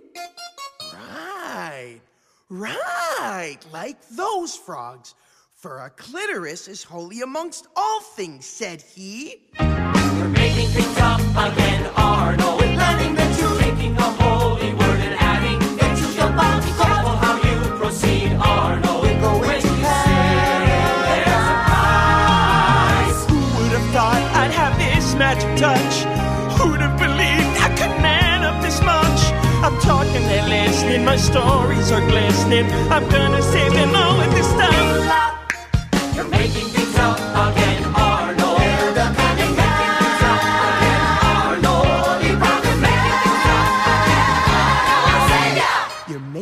Right, 0.95 2.01
right, 2.49 3.59
like 3.73 3.97
those 4.09 4.57
frogs. 4.57 5.15
For 5.59 5.81
a 5.81 5.91
clitoris 5.91 6.69
is 6.69 6.85
holy 6.85 7.21
amongst 7.21 7.67
all 7.75 8.01
things, 8.01 8.47
said 8.47 8.81
he. 8.81 9.43
You're 9.59 10.29
making 10.29 10.69
things 10.69 10.99
up 10.99 11.19
again, 11.19 11.91
Arnold. 11.97 12.61
With 12.61 12.79
learning 12.79 13.17
the 13.17 13.25
truth, 13.37 13.59
taking 13.59 13.97
a 13.97 14.11
holy 14.23 14.73
word 14.75 15.01
and 15.03 15.17
adding 15.19 15.59
it 15.61 15.97
to 15.99 16.07
your. 16.15 16.31
Be 16.63 16.71
careful 16.79 17.17
how 17.19 17.43
you 17.43 17.57
proceed, 17.77 18.35
Arnold. 18.35 19.03
Sin, 19.03 19.83
there's 21.11 21.27
a 21.27 21.59
price. 21.67 23.21
Who 23.27 23.39
would 23.59 23.73
have 23.75 23.89
thought 23.91 24.23
I'd 24.39 24.55
have 24.55 24.79
this 24.79 25.17
magic 25.17 25.51
touch? 25.59 26.07
Who'd 26.55 26.83
have 26.83 26.97
believed 27.01 27.59
I 27.59 27.75
could 27.75 28.01
man 28.01 28.45
up 28.45 28.63
this 28.63 28.81
much? 28.83 29.35
I'm 29.67 29.77
talking, 29.81 30.23
they're 30.23 30.49
listening, 30.49 31.05
my 31.05 31.17
stories 31.17 31.91
are 31.91 32.07
glistening. 32.07 32.71
I'm 32.93 33.09
gonna 33.09 33.43
save 33.43 33.73
them 33.73 33.93
all 33.97 34.19
with 34.19 34.31
this 34.37 34.49
stuff. 34.51 34.98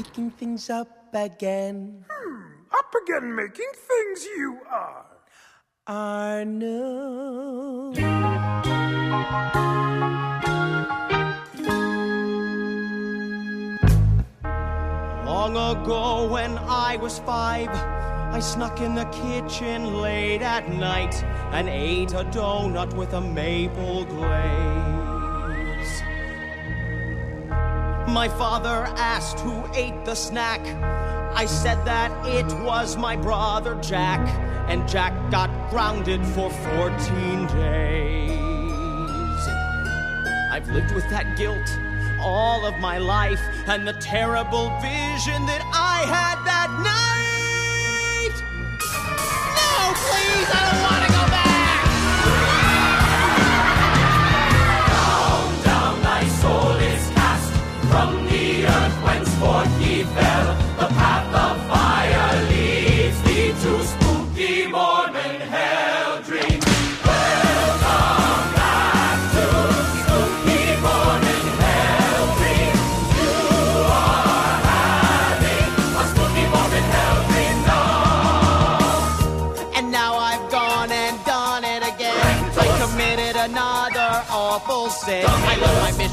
Making 0.07 0.31
things 0.33 0.71
up 0.71 0.89
again. 1.15 2.05
Hmm, 2.09 2.43
up 2.73 2.95
again 3.03 3.35
making 3.35 3.73
things 3.75 4.25
you 4.25 4.61
are. 4.71 5.07
Arnold. 5.87 6.77
Long 15.25 15.57
ago, 15.57 16.29
when 16.29 16.59
I 16.59 16.97
was 17.01 17.19
five, 17.21 17.71
I 17.71 18.41
snuck 18.41 18.81
in 18.81 18.95
the 18.95 19.07
kitchen 19.07 20.01
late 20.01 20.43
at 20.43 20.69
night 20.69 21.15
and 21.53 21.69
ate 21.69 22.13
a 22.13 22.25
donut 22.25 22.95
with 22.95 23.13
a 23.13 23.21
maple 23.21 24.05
glaze. 24.05 25.06
My 28.09 28.29
father 28.29 28.87
asked 28.97 29.41
who 29.41 29.67
ate 29.75 30.05
the 30.05 30.15
snack. 30.15 30.61
I 31.37 31.45
said 31.45 31.85
that 31.85 32.11
it 32.27 32.47
was 32.65 32.97
my 32.97 33.17
brother 33.17 33.75
Jack, 33.83 34.21
and 34.69 34.89
Jack 34.89 35.13
got 35.31 35.51
grounded 35.71 36.25
for 36.27 36.51
14 36.51 37.47
days. 37.49 38.31
I've 40.51 40.69
lived 40.69 40.95
with 40.95 41.09
that 41.11 41.37
guilt 41.37 41.69
all 42.21 42.65
of 42.65 42.79
my 42.79 42.99
life 42.99 43.41
and 43.67 43.87
the 43.87 43.93
terrible 43.95 44.71
vision 44.81 45.47
that 45.47 45.63
I 45.75 46.03
had 46.09 46.43
that 46.45 46.71
night. 46.83 48.37
No, 49.55 49.95
please, 49.95 50.49
I 50.53 50.66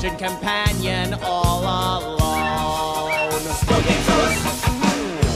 left 0.03 0.19
companion 0.19 1.13
all 1.23 1.61
alone. 1.61 2.17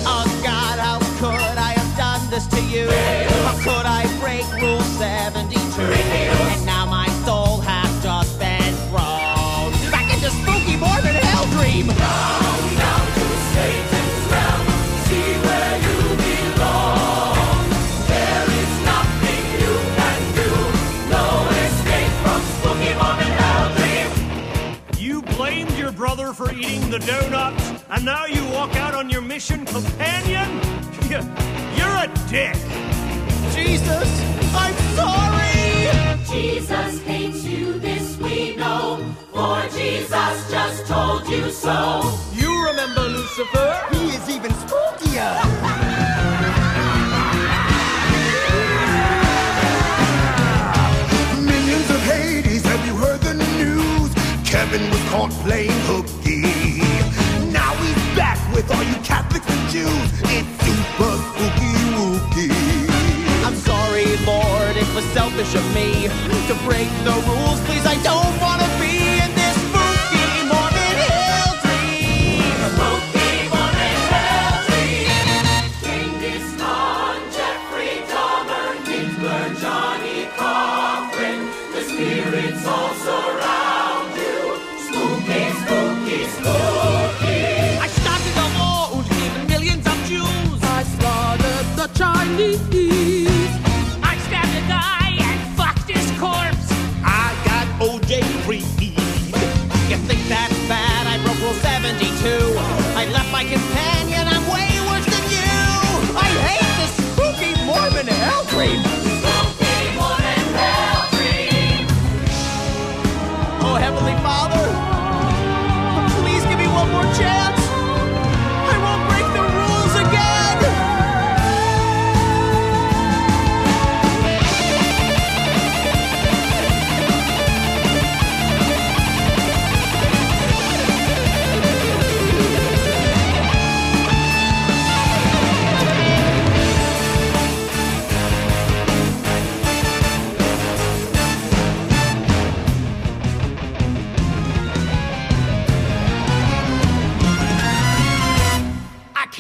Oh 0.06 0.42
God, 0.44 0.80
how 0.80 1.00
could 1.20 1.58
I 1.58 1.74
have 1.78 1.98
done 1.98 2.30
this 2.30 2.48
to 2.48 2.62
you? 2.64 2.90
How 2.90 3.56
could 3.64 3.86
I 3.86 4.06
break 4.20 4.46
Rule 4.62 4.82
72? 4.82 6.77
The 27.00 27.06
donuts, 27.06 27.84
and 27.90 28.06
now 28.06 28.26
you 28.26 28.44
walk 28.50 28.76
out 28.76 28.94
on 28.94 29.10
your 29.10 29.22
mission 29.22 29.66
companion? 29.66 30.48
You're 31.78 31.98
a 32.06 32.08
dick. 32.30 32.58
Jesus, 33.54 34.10
I'm 34.54 34.76
sorry. 34.96 35.58
Jesus 36.32 37.02
hates 37.04 37.44
you, 37.44 37.80
this 37.80 38.18
we 38.18 38.56
know. 38.56 39.04
For 39.32 39.62
Jesus 39.78 40.52
just 40.52 40.88
told 40.88 41.28
you 41.28 41.52
so. 41.52 42.02
You 42.34 42.66
remember 42.68 43.02
Lucifer? 43.02 43.88
He 43.92 44.06
is 44.18 44.30
even 44.30 44.52
spookier. 44.52 45.34
Minions 51.46 51.90
of 51.90 52.02
Hades, 52.04 52.66
have 52.66 52.86
you 52.86 52.96
heard 52.96 53.22
the 53.22 53.34
news? 53.34 54.12
Kevin 54.50 54.90
was 54.90 55.04
caught 55.10 55.32
playing 55.46 55.80
hooky. 55.86 56.27
With 58.68 58.78
all 58.78 58.84
you 58.84 58.96
Catholics 58.96 59.46
and 59.48 59.70
Jews. 59.70 60.10
It's 60.28 60.50
super 60.60 61.16
spooky 61.24 61.72
wooky. 61.96 62.52
I'm 63.46 63.56
sorry, 63.56 64.18
Lord, 64.26 64.76
it 64.76 64.88
was 64.94 65.06
selfish 65.16 65.56
of 65.56 65.64
me 65.74 66.10
to 66.48 66.56
break 66.68 66.90
the 67.06 67.16
rules. 67.32 67.62
Please, 67.62 67.86
I 67.86 67.96
don't 68.04 68.37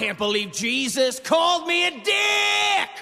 can't 0.08 0.18
believe 0.18 0.54
Jesus 0.54 1.20
called 1.20 1.68
me 1.68 1.86
a 1.86 1.92
dick! 1.92 2.97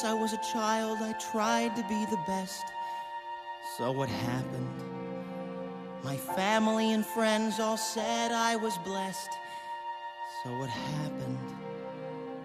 Since 0.00 0.10
I 0.10 0.14
was 0.14 0.32
a 0.32 0.38
child, 0.38 0.98
I 1.02 1.12
tried 1.12 1.76
to 1.76 1.82
be 1.82 2.06
the 2.06 2.18
best. 2.26 2.64
So 3.76 3.92
what 3.92 4.08
happened? 4.08 4.82
My 6.02 6.16
family 6.16 6.92
and 6.94 7.04
friends 7.04 7.60
all 7.60 7.76
said 7.76 8.32
I 8.32 8.56
was 8.56 8.78
blessed. 8.78 9.30
So 10.42 10.58
what 10.58 10.70
happened? 10.70 11.38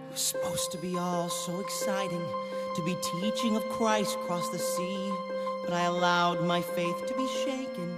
It 0.09 0.11
was 0.11 0.19
supposed 0.19 0.71
to 0.73 0.77
be 0.79 0.97
all 0.97 1.29
so 1.29 1.61
exciting 1.61 2.25
to 2.75 2.83
be 2.83 2.97
teaching 3.21 3.55
of 3.55 3.63
Christ 3.69 4.15
across 4.15 4.49
the 4.49 4.59
sea, 4.59 5.13
but 5.63 5.71
I 5.71 5.83
allowed 5.83 6.43
my 6.43 6.61
faith 6.61 7.05
to 7.07 7.13
be 7.13 7.27
shaken. 7.45 7.97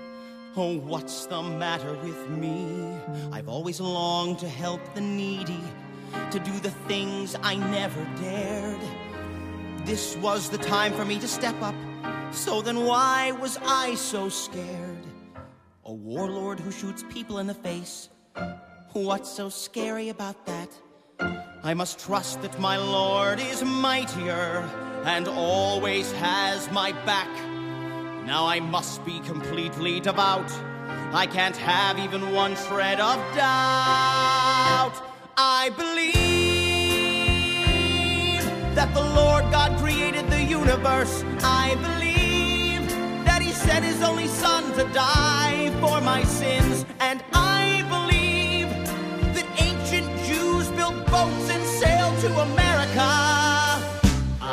Oh, 0.56 0.78
what's 0.78 1.26
the 1.26 1.42
matter 1.42 1.96
with 2.04 2.30
me? 2.30 2.96
I've 3.32 3.50
always 3.50 3.80
longed 3.80 4.38
to 4.40 4.50
help 4.50 4.82
the 4.94 5.02
needy, 5.02 5.64
to 6.30 6.40
do 6.40 6.54
the 6.60 6.76
things 6.88 7.36
I 7.42 7.56
never 7.56 8.04
dared. 8.22 9.07
This 9.88 10.18
was 10.18 10.50
the 10.50 10.58
time 10.58 10.92
for 10.92 11.06
me 11.06 11.18
to 11.18 11.30
step 11.30 11.56
up, 11.62 11.74
so 12.32 12.62
then 12.62 12.84
why 12.84 13.32
was 13.32 13.58
I 13.66 13.96
so 13.96 14.28
scared? 14.28 15.06
A 15.86 15.94
warlord 15.94 16.60
who 16.60 16.74
shoots 16.74 17.06
people 17.08 17.40
in 17.40 17.48
the 17.48 17.54
face. 17.54 18.10
What's 18.92 19.32
so 19.32 19.48
scary 19.48 20.10
about 20.10 20.46
that? 20.46 20.70
I 21.64 21.74
must 21.74 22.00
trust 22.00 22.42
that 22.42 22.60
my 22.60 22.76
Lord 22.76 23.40
is 23.40 23.64
mightier 23.64 24.70
and 25.06 25.26
always 25.30 26.12
has 26.12 26.70
my 26.70 26.92
back. 27.06 27.34
Now 28.26 28.46
I 28.46 28.60
must 28.60 29.06
be 29.06 29.22
completely 29.22 30.02
devout. 30.02 30.52
I 31.14 31.28
can't 31.32 31.56
have 31.56 31.98
even 31.98 32.34
one 32.34 32.58
shred 32.58 33.00
of 33.00 33.16
doubt. 33.38 35.02
I 35.38 35.72
believe 35.78 36.27
that 38.78 38.94
the 38.94 39.02
Lord 39.02 39.44
God 39.52 39.76
created 39.80 40.30
the 40.30 40.44
universe. 40.44 41.24
I 41.42 41.74
believe 41.88 42.88
that 43.26 43.42
He 43.42 43.52
sent 43.52 43.84
His 43.84 44.04
only 44.04 44.28
Son 44.28 44.72
to 44.74 44.84
die 44.94 45.72
for 45.82 46.00
my 46.00 46.24
sins. 46.24 46.86
And 47.00 47.24
I 47.34 47.82
believe 47.90 48.70
that 49.34 49.48
ancient 49.60 50.08
Jews 50.28 50.70
built 50.78 50.96
boats 51.08 51.50
and 51.50 51.66
sailed 51.82 52.20
to 52.20 52.28
America. 52.40 53.10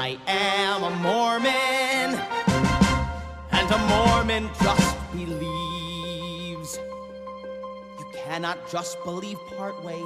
I 0.06 0.18
am 0.26 0.82
a 0.84 0.90
Mormon, 1.06 2.18
and 3.52 3.66
a 3.70 3.80
Mormon 3.92 4.48
just 4.62 4.96
believes. 5.12 6.78
You 7.98 8.06
cannot 8.14 8.56
just 8.70 8.96
believe 9.04 9.38
part 9.58 9.84
way, 9.84 10.02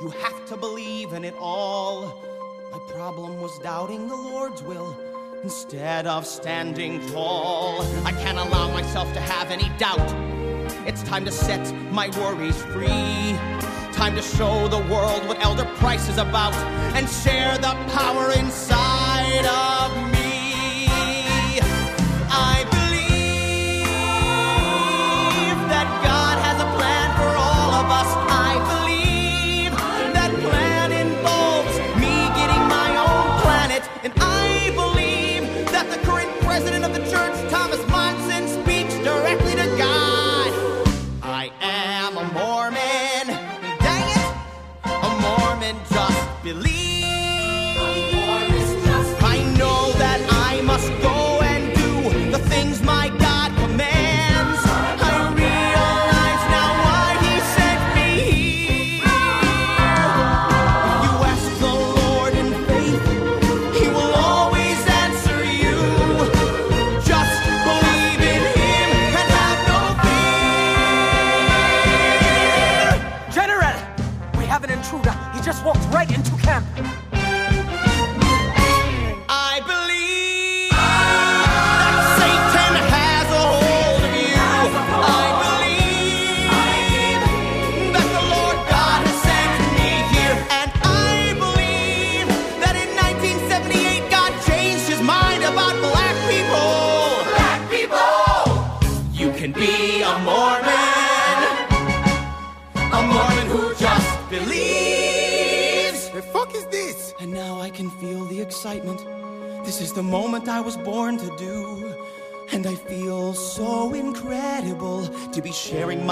you 0.00 0.08
have 0.22 0.46
to 0.46 0.56
believe 0.56 1.12
in 1.12 1.22
it 1.22 1.34
all. 1.38 2.31
My 2.72 2.78
problem 2.78 3.38
was 3.38 3.58
doubting 3.58 4.08
the 4.08 4.16
Lord's 4.16 4.62
will 4.62 4.96
instead 5.42 6.06
of 6.06 6.24
standing 6.24 7.06
tall. 7.10 7.82
I 8.06 8.12
can't 8.12 8.38
allow 8.38 8.72
myself 8.72 9.12
to 9.12 9.20
have 9.20 9.50
any 9.50 9.68
doubt. 9.76 10.00
It's 10.88 11.02
time 11.02 11.26
to 11.26 11.30
set 11.30 11.70
my 11.92 12.08
worries 12.18 12.62
free. 12.62 13.36
Time 13.92 14.14
to 14.14 14.22
show 14.22 14.68
the 14.68 14.78
world 14.90 15.28
what 15.28 15.44
Elder 15.44 15.66
Price 15.76 16.08
is 16.08 16.16
about 16.16 16.54
and 16.96 17.06
share 17.06 17.58
the 17.58 17.76
power 17.92 18.32
inside 18.32 19.44
of 19.44 20.10
me. 20.10 20.11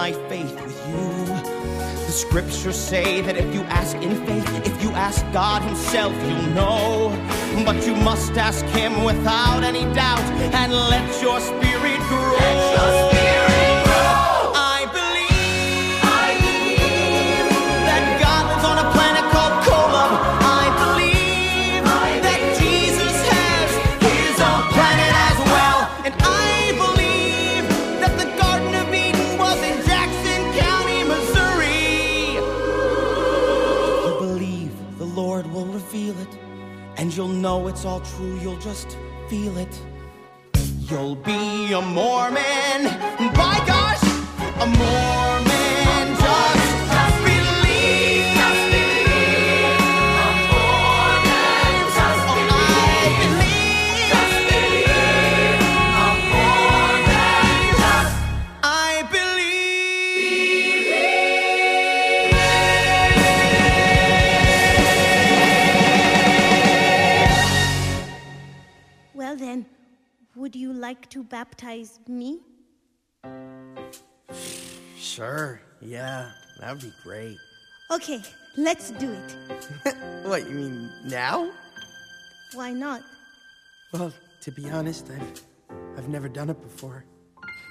My 0.01 0.13
faith 0.31 0.55
with 0.65 0.89
you. 0.89 1.27
The 2.07 2.15
scriptures 2.25 2.75
say 2.75 3.21
that 3.21 3.37
if 3.37 3.53
you 3.55 3.61
ask 3.81 3.95
in 3.99 4.15
faith, 4.25 4.49
if 4.67 4.83
you 4.83 4.89
ask 4.93 5.21
God 5.31 5.61
Himself, 5.61 6.15
you'll 6.23 6.55
know. 6.55 7.11
But 7.67 7.87
you 7.87 7.95
must 7.97 8.33
ask 8.33 8.65
Him 8.79 9.05
without 9.05 9.63
any 9.63 9.85
doubt 9.93 10.27
and 10.61 10.73
let 10.73 11.07
your 11.21 11.39
spirit 11.39 12.01
grow. 12.09 13.10
Know 37.41 37.69
it's 37.69 37.87
all 37.87 38.01
true, 38.01 38.39
you'll 38.41 38.59
just 38.59 38.99
feel 39.29 39.57
it. 39.57 39.81
You'll 40.81 41.15
be 41.15 41.73
a 41.73 41.81
Mormon. 41.81 42.83
By 43.35 43.63
gosh, 43.67 44.03
a 44.61 44.67
Mormon 44.67 45.50
baptize 71.31 72.01
me? 72.09 72.41
Sure, 74.99 75.61
yeah, 75.81 76.31
that 76.59 76.73
would 76.73 76.83
be 76.83 76.93
great. 77.03 77.37
Okay, 77.91 78.21
let's 78.57 78.91
do 78.91 79.11
it. 79.11 79.37
what, 80.27 80.49
you 80.49 80.55
mean 80.55 80.91
now? 81.07 81.51
Why 82.55 82.73
not? 82.73 83.03
Well, 83.93 84.13
to 84.43 84.51
be 84.51 84.69
honest, 84.69 85.09
I've, 85.11 85.43
I've 85.97 86.09
never 86.09 86.29
done 86.29 86.51
it 86.51 86.61
before. 86.61 87.05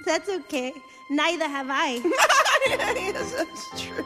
That's 0.06 0.28
okay. 0.28 0.72
Neither 1.10 1.48
have 1.48 1.68
I. 1.70 2.00
yes, 2.66 3.34
that's 3.34 3.82
true. 3.82 4.04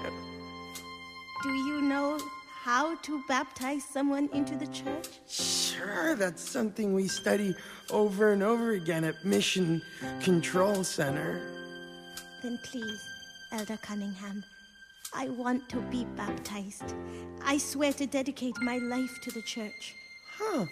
Do 1.42 1.48
you 1.50 1.80
know 1.80 2.18
how 2.64 2.94
to 3.02 3.22
baptize 3.28 3.84
someone 3.84 4.26
into 4.32 4.56
the 4.56 4.66
church? 4.68 5.08
Sure, 5.28 6.14
that's 6.14 6.40
something 6.40 6.94
we 6.94 7.06
study 7.06 7.54
over 7.90 8.32
and 8.32 8.42
over 8.42 8.70
again 8.70 9.04
at 9.04 9.22
Mission 9.22 9.82
Control 10.22 10.82
Center. 10.82 11.42
Then 12.42 12.58
please, 12.64 13.02
Elder 13.52 13.76
Cunningham, 13.82 14.42
I 15.12 15.28
want 15.28 15.68
to 15.68 15.82
be 15.92 16.06
baptized. 16.16 16.94
I 17.44 17.58
swear 17.58 17.92
to 17.92 18.06
dedicate 18.06 18.58
my 18.62 18.78
life 18.78 19.20
to 19.24 19.30
the 19.30 19.42
church. 19.42 19.94
Huh. 20.38 20.64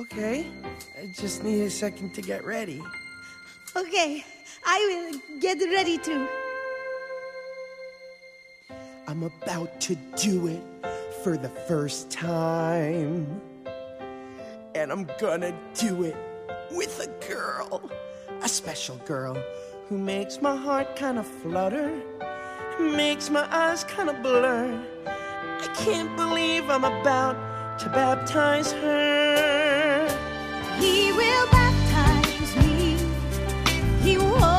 Okay. 0.00 0.46
I 0.98 1.12
just 1.20 1.44
need 1.44 1.60
a 1.60 1.70
second 1.70 2.14
to 2.14 2.22
get 2.22 2.42
ready. 2.46 2.82
Okay, 3.76 4.24
I 4.64 4.78
will 4.88 5.40
get 5.40 5.58
ready 5.58 5.98
to. 5.98 6.26
I'm 9.06 9.24
about 9.24 9.78
to 9.82 9.94
do 10.16 10.46
it 10.46 10.62
for 11.22 11.36
the 11.36 11.48
first 11.48 12.10
time. 12.10 13.40
And 14.74 14.92
I'm 14.92 15.08
gonna 15.18 15.52
do 15.74 16.04
it 16.04 16.16
with 16.70 17.00
a 17.00 17.08
girl. 17.26 17.90
A 18.42 18.48
special 18.48 18.96
girl 18.98 19.36
who 19.88 19.98
makes 19.98 20.40
my 20.40 20.54
heart 20.54 20.94
kind 20.94 21.18
of 21.18 21.26
flutter, 21.26 21.90
makes 22.78 23.30
my 23.30 23.46
eyes 23.50 23.82
kind 23.84 24.08
of 24.08 24.22
blur. 24.22 24.80
I 25.06 25.66
can't 25.74 26.14
believe 26.16 26.70
I'm 26.70 26.84
about 26.84 27.78
to 27.80 27.88
baptize 27.88 28.72
her. 28.72 30.06
He 30.78 31.12
will 31.12 31.46
baptize 31.50 32.56
me. 32.56 32.96
He 34.02 34.18
will 34.18 34.57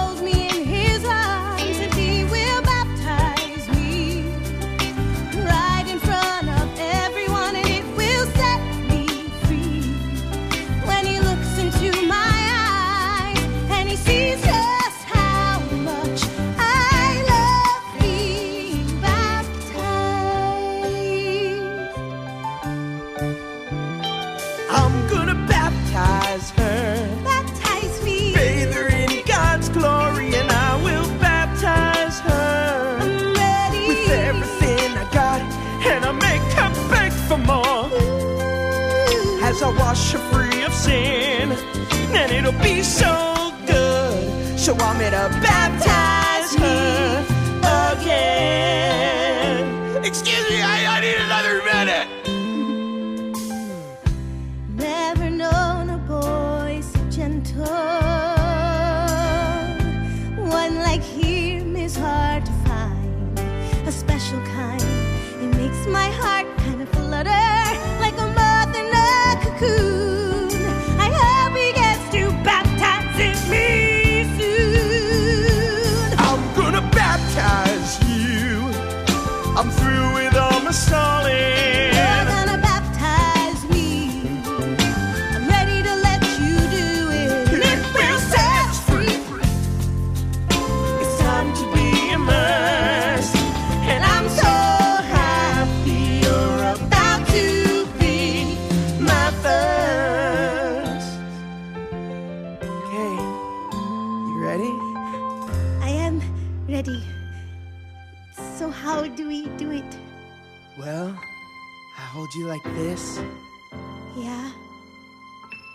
Yeah, 114.17 114.51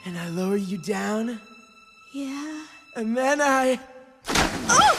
and 0.05 0.19
I 0.19 0.29
lower 0.29 0.57
you 0.57 0.79
down, 0.79 1.41
yeah. 2.13 2.65
and 2.97 3.17
then 3.17 3.41
I. 3.41 3.79
I 4.27 4.94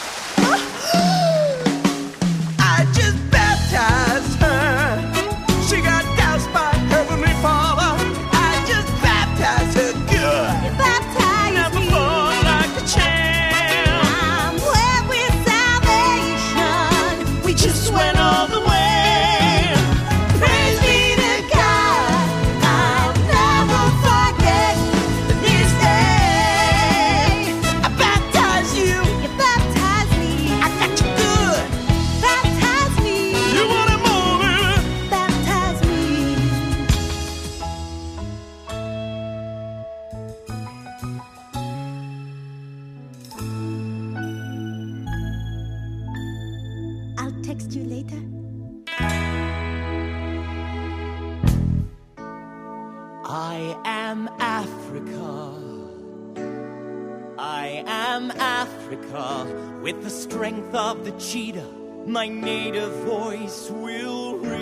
my 62.05 62.27
native 62.27 62.91
voice 63.03 63.69
will 63.71 64.37
ring. 64.37 64.53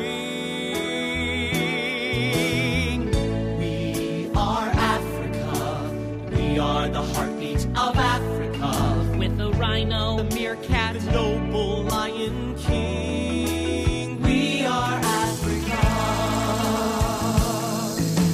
We 3.60 4.30
are 4.34 4.70
Africa. 4.70 5.91
We 6.32 6.58
are 6.58 6.88
the 6.88 7.02
heartbeat 7.02 7.66
of 7.78 7.98
Africa. 7.98 9.18
With 9.18 9.38
the 9.38 9.52
rhino, 9.52 10.18
the 10.18 10.36
meerkat, 10.36 11.02
The 11.02 11.12
noble 11.12 11.84
lion 11.84 12.56
king. 12.56 14.22
We 14.22 14.66
are 14.66 15.00
Africa. 15.04 15.80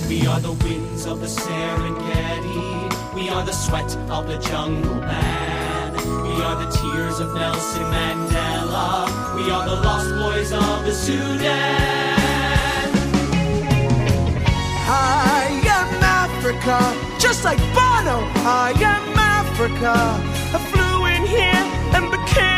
We 0.08 0.28
are 0.28 0.40
the 0.40 0.54
winds 0.64 1.06
of 1.08 1.20
the 1.22 1.28
Serengeti. 1.28 3.16
We 3.16 3.30
are 3.30 3.44
the 3.44 3.54
sweat 3.54 3.98
of 4.12 4.28
the 4.28 4.38
jungle 4.38 4.96
man. 4.96 5.94
We 5.96 6.44
are 6.44 6.64
the 6.64 6.72
tears 6.78 7.20
of 7.20 7.34
Nelson 7.34 7.84
Mandela. 7.84 8.29
We 9.36 9.50
are 9.52 9.66
the 9.66 9.76
lost 9.88 10.10
boys 10.16 10.52
of 10.52 10.86
the 10.86 10.94
Sudan. 10.94 11.40
I 14.88 15.62
am 15.78 15.90
Africa. 16.04 16.78
Just 17.20 17.44
like 17.44 17.60
Bono, 17.76 18.18
I 18.66 18.74
am 18.94 19.04
Africa. 19.18 19.96
I 20.56 20.60
flew 20.72 21.06
in 21.06 21.26
here 21.26 21.64
and 21.96 22.12
became 22.12 22.49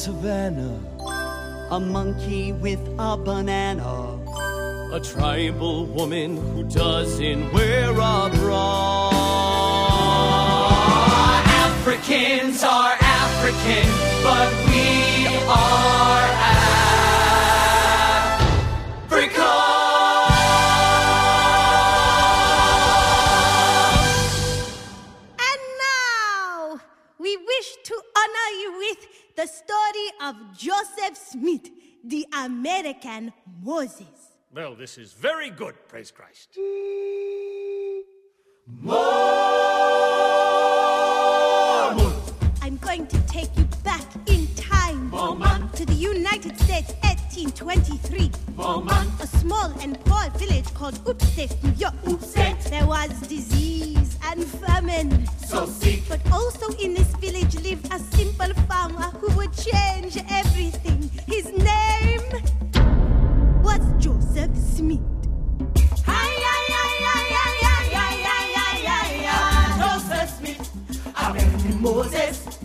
savannah. 0.00 0.80
A 1.70 1.78
monkey 1.78 2.52
with 2.52 2.80
a 2.98 3.18
banana. 3.18 4.18
A 4.94 5.00
tribal 5.00 5.84
woman 5.84 6.38
who 6.38 6.62
doesn't 6.64 7.52
wear 7.52 7.90
a 7.90 8.30
bra. 8.36 9.10
Africans 11.66 12.64
are 12.64 12.96
African, 12.98 13.88
but 14.24 14.48
we 14.68 15.26
are 15.46 16.24
Africa. 16.48 16.59
Of 30.30 30.36
Joseph 30.56 31.16
Smith, 31.16 31.68
the 32.04 32.24
American 32.32 33.32
Moses. 33.62 34.06
Well, 34.54 34.76
this 34.76 34.96
is 34.96 35.12
very 35.12 35.50
good, 35.50 35.74
praise 35.88 36.12
Christ. 36.12 36.56
I'm 42.62 42.76
going 42.76 43.06
to 43.08 43.20
take 43.26 43.50
you 43.58 43.64
back 43.82 44.06
in 44.26 44.46
time 44.54 45.10
to 45.74 45.84
the 45.84 45.94
United 45.94 46.56
States, 46.60 46.92
1823. 47.02 48.30
A 49.20 49.26
small 49.26 49.72
and 49.80 49.98
poor 50.04 50.30
village 50.38 50.72
called 50.74 50.96
Upstate, 51.08 51.56
New 51.64 51.72
York. 51.72 51.94
There 52.70 52.86
was 52.86 53.10
disease 53.26 53.99
and 54.30 54.44
famine. 54.44 55.26
So 55.38 55.66
sick. 55.66 56.02
But 56.08 56.20
also 56.32 56.72
in 56.78 56.94
this 56.94 57.12
village 57.16 57.54
lived 57.60 57.92
a 57.92 57.98
simple 57.98 58.52
farmer 58.68 59.10
who 59.18 59.34
would 59.36 59.52
change 59.52 60.18
everything. 60.30 61.10
His 61.26 61.46
name 61.52 62.22
was 63.62 63.80
Joseph 63.98 64.56
Smith. 64.56 65.00
Joseph 69.78 70.30
Smith, 70.38 70.70
American 71.28 71.82
Moses. 71.82 72.58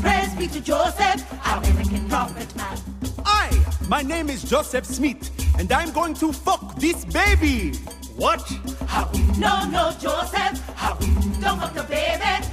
Praise 0.00 0.34
be 0.34 0.46
to 0.48 0.60
Joseph, 0.60 1.20
American 1.44 2.08
prophet 2.08 2.56
man. 2.56 2.78
Hi, 3.24 3.50
my 3.88 4.02
name 4.02 4.30
is 4.30 4.42
Joseph 4.42 4.86
Smith, 4.86 5.30
and 5.58 5.70
I'm 5.70 5.92
going 5.92 6.14
to 6.14 6.32
fuck 6.32 6.76
this 6.76 7.04
baby. 7.04 7.76
What? 8.16 8.42
No, 9.38 9.64
no, 9.70 9.92
Joseph. 9.98 10.60
Don't 11.40 11.58
fuck 11.60 11.74
the 11.74 11.86
baby. 11.88 12.46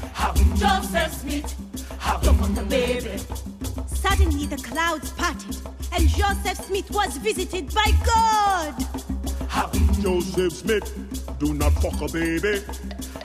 Joseph 0.55 1.13
Smith. 1.13 1.55
Don't 2.23 2.37
fuck 2.37 2.53
the 2.55 2.63
baby. 2.69 3.17
Suddenly 3.87 4.45
the 4.45 4.57
clouds 4.57 5.11
parted, 5.11 5.57
and 5.93 6.07
Joseph 6.07 6.57
Smith 6.65 6.89
was 6.91 7.17
visited 7.17 7.73
by 7.73 7.91
God. 8.05 8.73
Have 9.49 10.01
Joseph 10.01 10.53
Smith, 10.53 11.37
do 11.39 11.53
not 11.53 11.73
fuck 11.73 11.99
a 12.01 12.11
baby. 12.11 12.63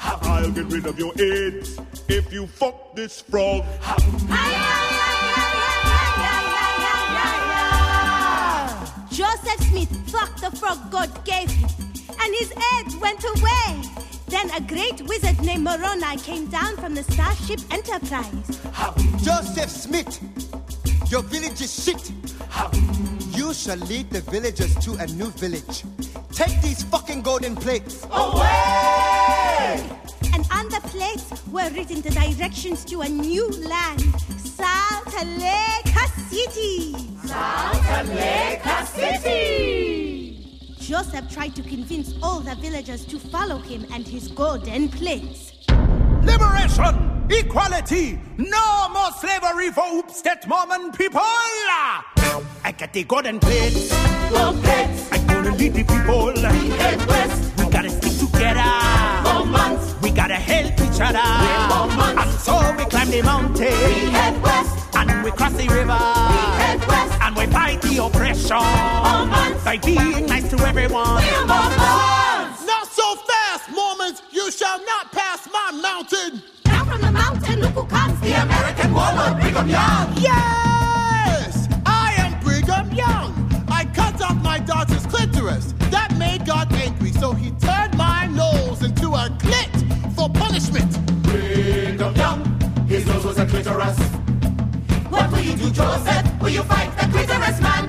I'll 0.01 0.51
get 0.51 0.67
rid 0.67 0.87
of 0.87 0.99
your 0.99 1.13
AIDS 1.21 1.79
if 2.09 2.33
you 2.33 2.47
fuck 2.47 2.97
this 2.97 3.21
frog. 3.21 3.65
Joseph 9.11 9.61
Smith 9.69 10.11
fucked 10.11 10.41
the 10.41 10.51
frog 10.59 10.91
God 10.91 11.25
gave 11.25 11.51
him, 11.51 11.69
and 12.23 12.35
his 12.35 12.53
eggs 12.79 12.97
went 12.97 13.25
away. 13.25 13.83
Then 14.29 14.51
a 14.51 14.61
great 14.61 15.03
wizard 15.03 15.41
named 15.45 15.65
Moroni 15.65 16.17
came 16.19 16.47
down 16.47 16.77
from 16.77 16.95
the 16.95 17.03
Starship 17.03 17.61
Enterprise. 17.71 18.61
Joseph 19.23 19.71
Smith, 19.71 20.21
your 21.11 21.23
village 21.23 21.61
is 21.61 21.85
shit. 21.85 22.13
You 23.37 23.53
shall 23.53 23.77
lead 23.77 24.11
the 24.11 24.21
villagers 24.21 24.75
to 24.85 24.95
a 24.95 25.07
new 25.07 25.31
village. 25.33 25.85
Take 26.33 26.63
these 26.63 26.83
fucking 26.85 27.23
golden 27.23 27.57
plates. 27.57 28.05
Away! 28.11 29.83
And 30.33 30.47
on 30.51 30.69
the 30.71 30.81
plates 30.89 31.47
were 31.49 31.69
written 31.71 32.01
the 32.01 32.11
directions 32.11 32.85
to 32.87 33.03
a 33.03 33.09
new 33.09 33.49
land, 33.49 34.01
Salt 34.39 35.13
Lake 35.27 35.93
City. 36.31 36.95
Salt 37.27 38.07
Lake 38.07 38.07
City. 38.07 38.32
Joseph 40.93 41.33
tried 41.33 41.57
to 41.57 41.63
convince 41.63 42.13
all 42.23 42.41
the 42.41 42.55
villagers 42.57 43.07
to 43.07 43.19
follow 43.19 43.57
him 43.57 43.87
and 43.95 44.07
his 44.07 44.29
golden 44.29 44.91
plates. 44.91 45.53
Liberation! 46.23 47.27
Equality! 47.31 48.21
No 48.37 48.91
more 48.91 49.11
slavery 49.13 49.71
for 49.71 49.85
upstate 49.85 50.47
Mormon 50.47 50.93
people! 50.93 51.23
I 51.23 52.75
got 52.77 52.93
the 52.93 53.05
golden 53.05 53.41
plates. 53.41 53.91
Gold 54.29 54.63
plates. 54.63 55.09
I'm 55.13 55.27
gonna 55.29 55.57
lead 55.57 55.73
the 55.73 55.83
people. 55.83 56.27
We 56.27 56.69
head 56.77 57.07
west. 57.07 57.57
We 57.57 57.71
gotta 57.71 57.89
stick 57.89 58.29
together. 58.29 58.61
More 59.25 59.47
months. 59.47 59.95
We 60.03 60.11
gotta 60.11 60.35
help 60.35 60.75
each 60.75 61.01
other. 61.01 61.25
We're 61.25 61.69
more 61.69 61.97
months. 61.97 62.23
And 62.23 62.33
so 62.39 62.75
we 62.77 62.85
climb 62.91 63.11
the 63.11 63.23
mountain. 63.23 63.65
We 63.65 64.11
head 64.13 64.43
west. 64.43 64.72
And 65.23 65.31
we 65.31 65.37
cross 65.37 65.53
the 65.53 65.69
river. 65.69 65.87
We 65.87 66.43
head 66.59 66.81
west. 66.89 67.19
And 67.23 67.37
we 67.37 67.47
fight 67.47 67.81
the 67.81 68.05
oppression. 68.05 68.57
More 68.57 69.27
months. 69.27 69.65
By 69.65 69.77
being 69.77 70.27
nice 70.27 70.51
to 70.51 70.59
everyone. 70.67 71.23
We're 71.23 71.47
more 71.47 71.71
months. 71.79 72.67
Not 72.67 72.89
so 72.89 73.15
fast, 73.15 73.71
Mormons! 73.71 74.21
You 74.33 74.51
shall 74.51 74.85
not 74.85 75.13
pass 75.13 75.49
my 75.53 75.71
mountain! 75.81 76.43
Down 76.65 76.87
from 76.87 77.01
the 77.03 77.13
mountain, 77.13 77.61
look 77.61 77.71
who 77.71 77.85
comes, 77.85 78.19
The 78.21 78.33
American 78.33 78.93
woman, 78.93 79.41
Brigham 79.41 79.69
Young. 79.69 80.13
Yes! 80.17 81.69
I 81.87 82.15
am 82.19 82.41
Brigham 82.41 82.91
Young! 82.91 83.65
I 83.69 83.85
cut 83.95 84.21
off 84.23 84.43
my 84.43 84.59
daughter's 84.59 85.07
clitoris. 85.07 85.73
That 85.91 86.17
made 86.19 86.45
God 86.47 86.73
angry, 86.73 87.13
so 87.13 87.31
he 87.31 87.53
turned 87.61 87.97
my 87.97 88.27
nose 88.27 88.83
into 88.83 89.11
a 89.11 89.31
clit 89.39 90.17
for 90.17 90.29
punishment. 90.29 90.91
Brigham 91.23 92.17
Young. 92.17 92.87
His 92.89 93.07
nose 93.07 93.25
was 93.25 93.39
a 93.39 93.47
clitoris. 93.47 94.12
What 95.13 95.31
will 95.31 95.41
you 95.41 95.55
do, 95.55 95.71
Joseph? 95.71 96.41
Will 96.41 96.49
you 96.49 96.63
fight 96.63 96.91
the 96.97 97.07
clitoris 97.13 97.61
man? 97.61 97.85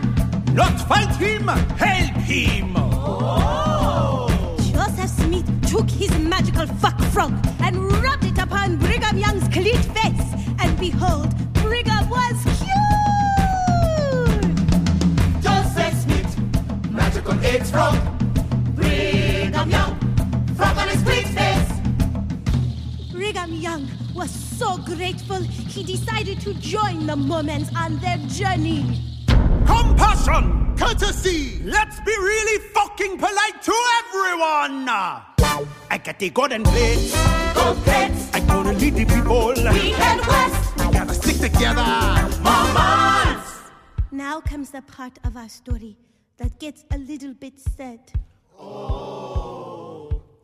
Not 0.53 0.77
fight 0.89 1.15
him, 1.15 1.47
help 1.47 2.17
him. 2.17 2.73
Oh. 2.75 4.27
Joseph 4.73 5.09
Smith 5.09 5.47
took 5.71 5.89
his 5.89 6.11
magical 6.19 6.67
fuck 6.81 6.99
frog 7.13 7.31
and 7.61 7.77
rubbed 8.03 8.25
it 8.25 8.37
upon 8.37 8.75
Brigham 8.77 9.17
Young's 9.17 9.47
cleat 9.47 9.85
face. 9.95 10.27
And 10.59 10.77
behold, 10.77 11.33
Brigham 11.53 12.09
was 12.09 12.43
cured! 12.59 14.43
Joseph 15.41 15.95
Smith, 16.03 16.37
magical 16.91 17.41
AIDS 17.45 17.71
frog. 17.71 17.95
Brigham 18.75 19.69
Young, 19.69 19.97
frog 20.57 20.77
on 20.77 20.89
his 20.89 21.01
cleat 21.03 21.27
face. 21.27 21.71
Brigham 23.13 23.53
Young 23.53 24.02
was 24.13 24.29
so 24.31 24.77
grateful 24.77 25.41
he 25.41 25.83
decided 25.83 26.39
to 26.41 26.53
join 26.55 27.05
the 27.05 27.15
Mormons 27.15 27.69
on 27.75 27.97
their 27.97 28.17
journey. 28.27 29.01
Compassion, 29.65 30.75
courtesy. 30.77 31.59
Let's 31.63 31.99
be 32.01 32.15
really 32.17 32.59
fucking 32.73 33.17
polite 33.17 33.61
to 33.63 33.75
everyone. 33.99 34.87
I 34.87 35.97
got 36.03 36.19
the 36.19 36.29
golden 36.29 36.63
plates. 36.63 37.13
both 37.53 37.83
pits. 37.85 38.29
I'm 38.33 38.45
gonna 38.47 38.73
lead 38.73 38.95
the 38.95 39.05
people. 39.05 39.53
We 39.55 39.91
head 39.91 40.19
west. 40.27 40.77
We 40.77 40.91
gotta 40.91 41.13
stick 41.13 41.37
together. 41.37 41.83
Mormons! 42.43 43.47
Now 44.11 44.41
comes 44.41 44.71
the 44.71 44.81
part 44.81 45.17
of 45.23 45.37
our 45.37 45.49
story 45.49 45.97
that 46.37 46.59
gets 46.59 46.85
a 46.91 46.97
little 46.97 47.33
bit 47.33 47.59
sad. 47.59 47.99
Oh. 48.59 49.62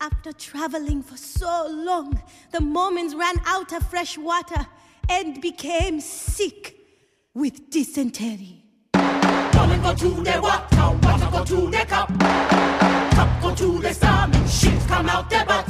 After 0.01 0.31
traveling 0.31 1.03
for 1.03 1.17
so 1.17 1.67
long, 1.69 2.21
the 2.51 2.61
Mormons 2.61 3.15
ran 3.15 3.35
out 3.45 3.73
of 3.73 3.83
fresh 3.89 4.17
water 4.17 4.65
and 5.09 5.41
became 5.41 5.99
sick 5.99 6.75
with 7.33 7.69
dysentery. 7.69 8.63
Woman 8.95 9.81
go 9.81 9.93
to 9.95 10.09
the 10.23 10.39
water, 10.41 10.97
water 11.05 11.29
go 11.31 11.43
to 11.43 11.69
the 11.69 11.85
cup. 11.85 12.07
Cup 12.19 13.41
go 13.41 13.55
to 13.55 13.79
the 13.79 13.93
stomach, 13.93 14.47
shit 14.47 14.79
come 14.87 15.09
out 15.09 15.29
the 15.29 15.43
butt. 15.45 15.67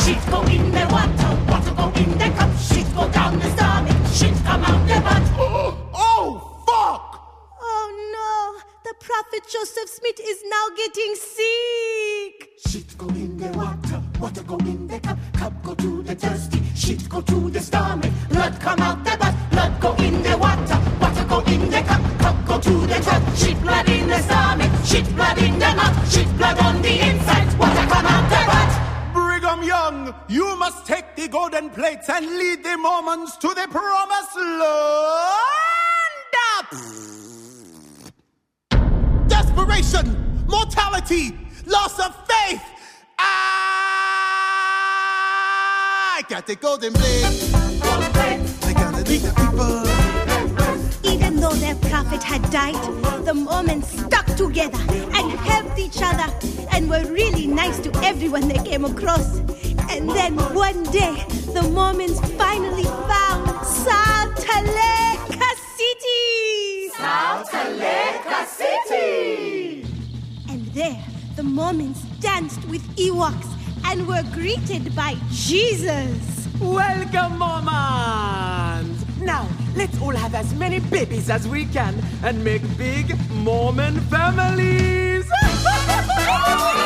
Shit 0.00 0.30
go 0.30 0.42
in 0.44 0.70
the 0.72 0.86
water, 0.90 1.50
water 1.50 1.74
go 1.74 2.00
in 2.00 2.10
the 2.18 2.30
cup. 2.36 2.50
Shit 2.58 2.94
go 2.94 3.08
down 3.10 3.38
the 3.38 3.50
stomach, 3.50 3.96
shit 4.12 4.34
come 4.44 4.64
out 4.64 4.88
the 4.88 5.00
butt. 5.02 5.22
Oh, 5.38 5.76
Oh, 5.94 6.62
fuck! 6.66 7.07
No, 8.88 8.92
the 8.92 9.04
prophet 9.04 9.42
Joseph 9.48 9.88
Smith 9.88 10.20
is 10.20 10.42
now 10.44 10.68
getting 10.76 11.14
sick. 11.14 12.50
Shit 12.66 12.98
go 12.98 13.06
in 13.08 13.36
the 13.36 13.48
water, 13.56 14.02
water 14.20 14.42
go 14.42 14.56
in 14.58 14.86
the 14.86 15.00
cup. 15.00 15.18
Cup 15.34 15.62
go 15.62 15.74
to 15.74 16.02
the 16.02 16.14
thirsty, 16.14 16.62
shit 16.74 17.08
go 17.08 17.20
to 17.20 17.50
the 17.50 17.60
stomach. 17.60 18.12
Blood 18.30 18.60
come 18.60 18.80
out 18.80 19.04
the 19.04 19.16
butt, 19.18 19.34
blood 19.50 19.80
go 19.80 19.94
in 19.96 20.22
the 20.22 20.36
water, 20.38 20.80
water 21.00 21.24
go 21.24 21.40
in 21.52 21.70
the 21.70 21.82
cup. 21.82 22.00
Cup 22.18 22.46
go 22.46 22.60
to 22.60 22.86
the 22.86 23.00
top, 23.00 23.22
shit 23.36 23.60
blood 23.62 23.88
in 23.88 24.08
the 24.08 24.18
stomach, 24.22 24.70
shit 24.84 25.16
blood 25.16 25.38
in 25.38 25.58
the 25.58 25.74
mouth, 25.74 26.12
shit 26.12 26.36
blood 26.36 26.58
on 26.58 26.82
the 26.82 27.00
inside, 27.00 27.58
water 27.58 27.86
come 27.88 28.06
out 28.06 28.28
the 28.30 28.44
butt. 28.46 28.72
Brigham 29.14 29.62
Young, 29.62 30.14
you 30.28 30.56
must 30.56 30.86
take 30.86 31.16
the 31.16 31.28
golden 31.28 31.70
plates 31.70 32.08
and 32.08 32.26
lead 32.26 32.64
the 32.64 32.76
Mormons 32.76 33.36
to 33.38 33.48
the 33.48 33.66
promised 33.70 34.36
land. 34.36 34.88
Desperation, 39.58 40.06
mortality, 40.46 41.36
loss 41.66 41.98
of 41.98 42.14
faith. 42.28 42.62
I 43.18 43.32
got 46.28 46.46
the 46.46 46.54
golden 46.54 46.92
blade. 46.92 47.24
I 47.82 48.72
gotta 48.72 49.02
lead 49.10 49.22
the 49.22 49.32
people. 49.34 49.82
Even 51.12 51.40
though 51.40 51.54
their 51.54 51.74
prophet 51.74 52.22
had 52.22 52.48
died, 52.52 52.76
the 53.24 53.34
Mormons 53.34 53.88
stuck 53.88 54.26
together 54.36 54.78
and 54.78 55.32
helped 55.40 55.76
each 55.76 56.00
other 56.02 56.32
and 56.72 56.88
were 56.88 57.02
really 57.12 57.48
nice 57.48 57.80
to 57.80 57.90
everyone 58.04 58.46
they 58.46 58.62
came 58.62 58.84
across. 58.84 59.38
And 59.90 60.08
then 60.10 60.36
one 60.54 60.84
day, 60.84 61.24
the 61.52 61.62
Mormons 61.74 62.20
finally 62.36 62.84
found 62.84 63.66
Salt 63.66 64.38
Lake 64.38 65.42
City. 65.76 66.90
Salt 66.96 67.52
Lake 67.52 68.46
City. 68.46 69.47
There, 70.78 71.04
the 71.34 71.42
Mormons 71.42 72.00
danced 72.20 72.64
with 72.68 72.82
Ewoks 72.94 73.48
and 73.84 74.06
were 74.06 74.22
greeted 74.32 74.94
by 74.94 75.16
Jesus. 75.28 76.46
Welcome, 76.60 77.36
Mormons! 77.36 79.04
Now, 79.20 79.48
let's 79.74 80.00
all 80.00 80.14
have 80.14 80.36
as 80.36 80.54
many 80.54 80.78
babies 80.78 81.30
as 81.30 81.48
we 81.48 81.64
can 81.64 82.00
and 82.22 82.44
make 82.44 82.62
big 82.78 83.18
Mormon 83.28 83.98
families! 84.02 85.28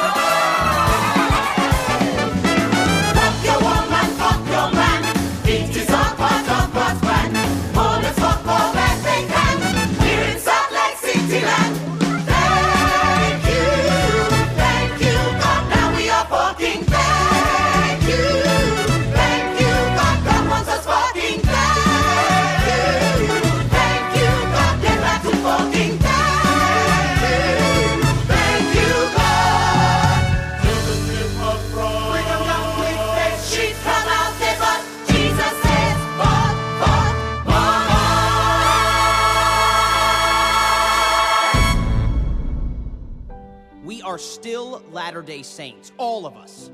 Latter 44.91 45.23
day 45.23 45.43
Saints, 45.43 45.93
all 45.99 46.27
of 46.27 46.37
us. 46.37 46.71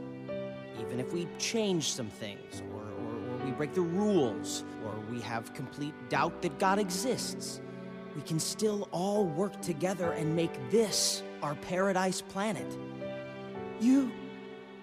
Even 0.81 1.01
if 1.01 1.13
we 1.13 1.27
change 1.39 1.91
some 1.91 2.09
things, 2.09 2.63
or, 2.73 2.83
or, 2.83 3.41
or 3.41 3.45
we 3.45 3.51
break 3.53 3.75
the 3.75 3.81
rules, 3.81 4.65
or 4.85 4.95
we 5.11 5.21
have 5.21 5.53
complete 5.55 5.95
doubt 6.09 6.41
that 6.43 6.59
God 6.59 6.79
exists, 6.79 7.61
we 8.15 8.23
can 8.23 8.39
still 8.39 8.89
all 8.91 9.27
work 9.27 9.61
together 9.61 10.13
and 10.13 10.35
make 10.35 10.53
this 10.71 11.23
our 11.43 11.55
paradise 11.57 12.21
planet. 12.21 12.67
You. 13.81 14.11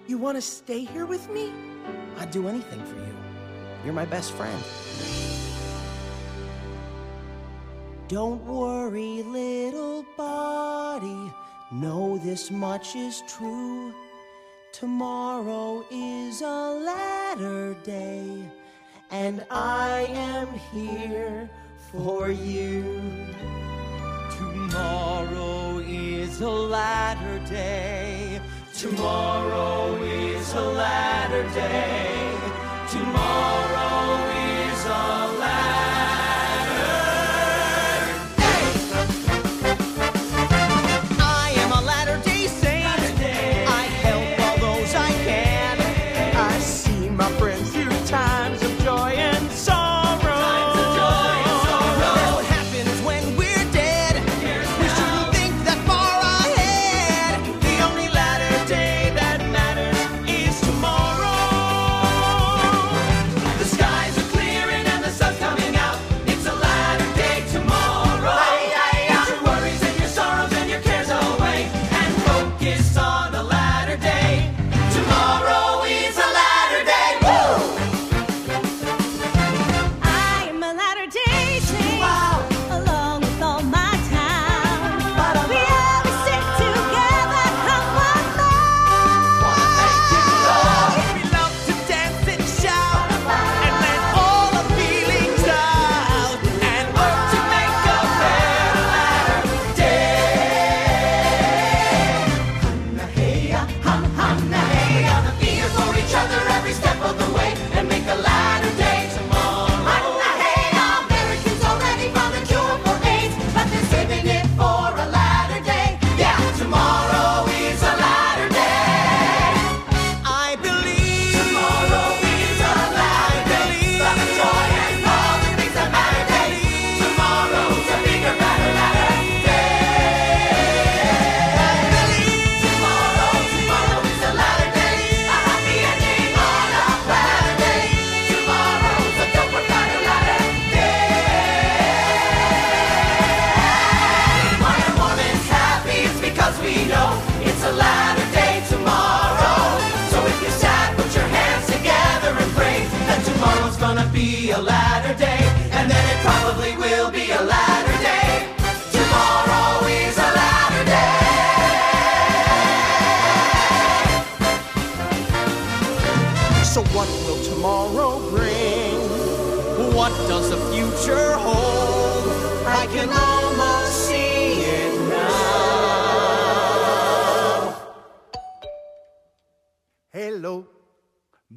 you 0.06 0.18
want 0.18 0.36
to 0.36 0.42
stay 0.42 0.84
here 0.84 1.06
with 1.06 1.28
me? 1.30 1.52
I'd 2.18 2.30
do 2.30 2.48
anything 2.48 2.84
for 2.84 2.96
you. 2.96 3.14
You're 3.84 3.94
my 3.94 4.06
best 4.06 4.32
friend. 4.32 4.62
Don't 8.08 8.44
worry, 8.46 9.22
little 9.22 10.04
body. 10.16 11.32
Know 11.72 12.16
this 12.18 12.52
much 12.52 12.94
is 12.94 13.24
true. 13.26 13.92
Tomorrow 14.70 15.84
is 15.90 16.40
a 16.40 16.46
latter 16.46 17.74
day, 17.82 18.48
and 19.10 19.44
I 19.50 20.06
am 20.10 20.46
here 20.72 21.50
for 21.90 22.30
you. 22.30 23.02
Tomorrow 24.38 25.78
is 25.78 26.40
a 26.40 26.48
latter 26.48 27.40
day. 27.48 28.40
Tomorrow 28.72 29.96
is 30.04 30.54
a 30.54 30.62
latter 30.62 31.42
day. 31.52 32.38
Tomorrow 32.92 33.55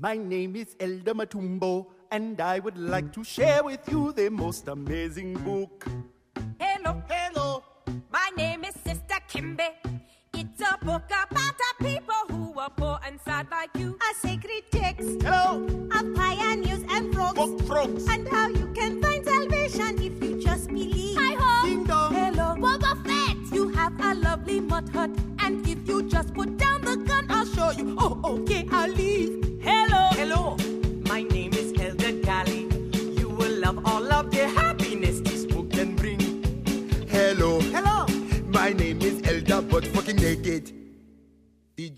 my 0.10 0.18
name 0.18 0.55
is 0.55 0.76
Elder 0.80 1.14
Matumbo, 1.14 1.86
and 2.10 2.41
I 2.41 2.57
would 2.57 2.80
like 2.80 3.14
to 3.14 3.24
share 3.24 3.64
with 3.64 3.88
you 3.91 4.12
the 4.12 4.28
most 4.32 4.68
amazing 4.68 5.36
book. 5.36 5.86
Hello. 6.60 7.03
Hello. 7.07 7.64
My 8.12 8.32
name 8.36 8.64
is 8.64 8.74
Sister 8.84 9.20
Kimbe. 9.32 9.70
It's 10.34 10.62
a 10.62 10.84
book 10.84 11.03
about 11.05 11.60
a 11.70 11.84
people 11.84 12.24
who 12.30 12.53
were 12.53 12.72
poor 12.76 12.99
and 13.05 13.22
sad 13.22 13.51
like 13.51 13.70
you. 13.78 13.99
A 14.10 14.16
sacred 14.16 14.64
text. 14.72 15.22
Hello. 15.22 15.68
Of 15.91 16.16
pioneers 16.16 16.84
and 16.89 17.14
frogs. 17.14 17.38
Book 17.38 17.62
frogs. 17.68 18.07
And 18.07 18.28
how 18.30 18.47
you 18.47 18.66
can 18.74 18.99
find 19.03 19.24
salvation 19.24 20.01
if 20.01 20.24
you 20.24 20.41
just 20.41 20.70
believe. 20.70 21.20
Hi 21.20 21.36
ho. 21.38 21.68
Ding 21.68 21.84
dong. 21.84 22.16
Hello. 22.16 22.55
Boba 22.55 22.95
Fett. 23.05 23.53
You 23.53 23.70
have 23.78 23.93
a 23.99 24.16
lovely 24.16 24.60
mud 24.60 24.89
hut. 24.89 25.12
And 25.38 25.68
if 25.68 25.88
you 25.88 26.01
just 26.10 26.34
put 26.34 26.57
down 26.57 26.82
the 26.82 26.95
gun, 26.95 27.28
I'll 27.30 27.45
show 27.45 27.70
you. 27.70 27.95
Oh, 27.99 28.20
okay, 28.24 28.68
I'll 28.72 28.89
leave. 28.89 29.49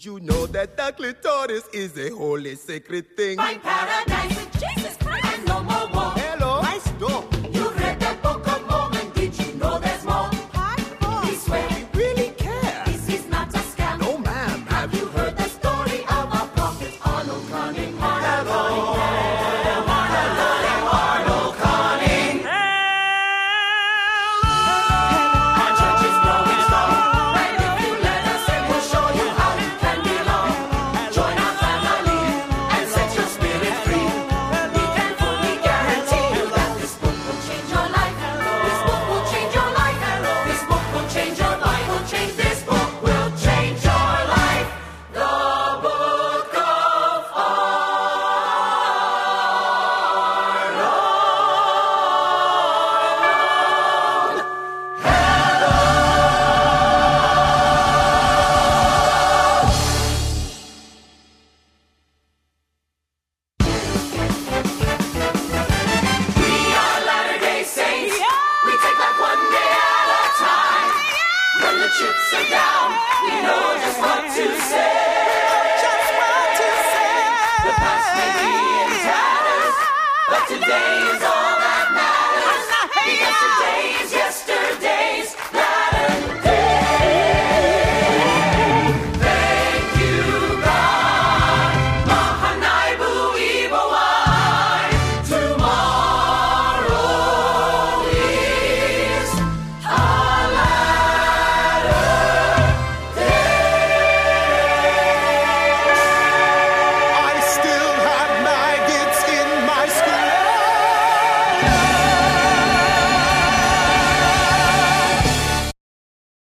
Did 0.02 0.06
you 0.06 0.20
know 0.22 0.48
that 0.48 0.78
the 0.78 0.92
clitoris 0.94 1.68
is 1.72 1.96
a 1.96 2.10
holy 2.10 2.56
sacred 2.56 3.16
thing? 3.16 3.38
Find 3.38 3.62
paradise 3.62 4.30
with 4.36 4.52
Jesus 4.54 4.98
Christ 4.98 5.26
and 5.26 5.46
no 5.46 5.62
more 5.62 5.88
war. 5.94 6.12
Hello. 6.16 6.60
Nice 6.64 6.90
door. 6.94 7.41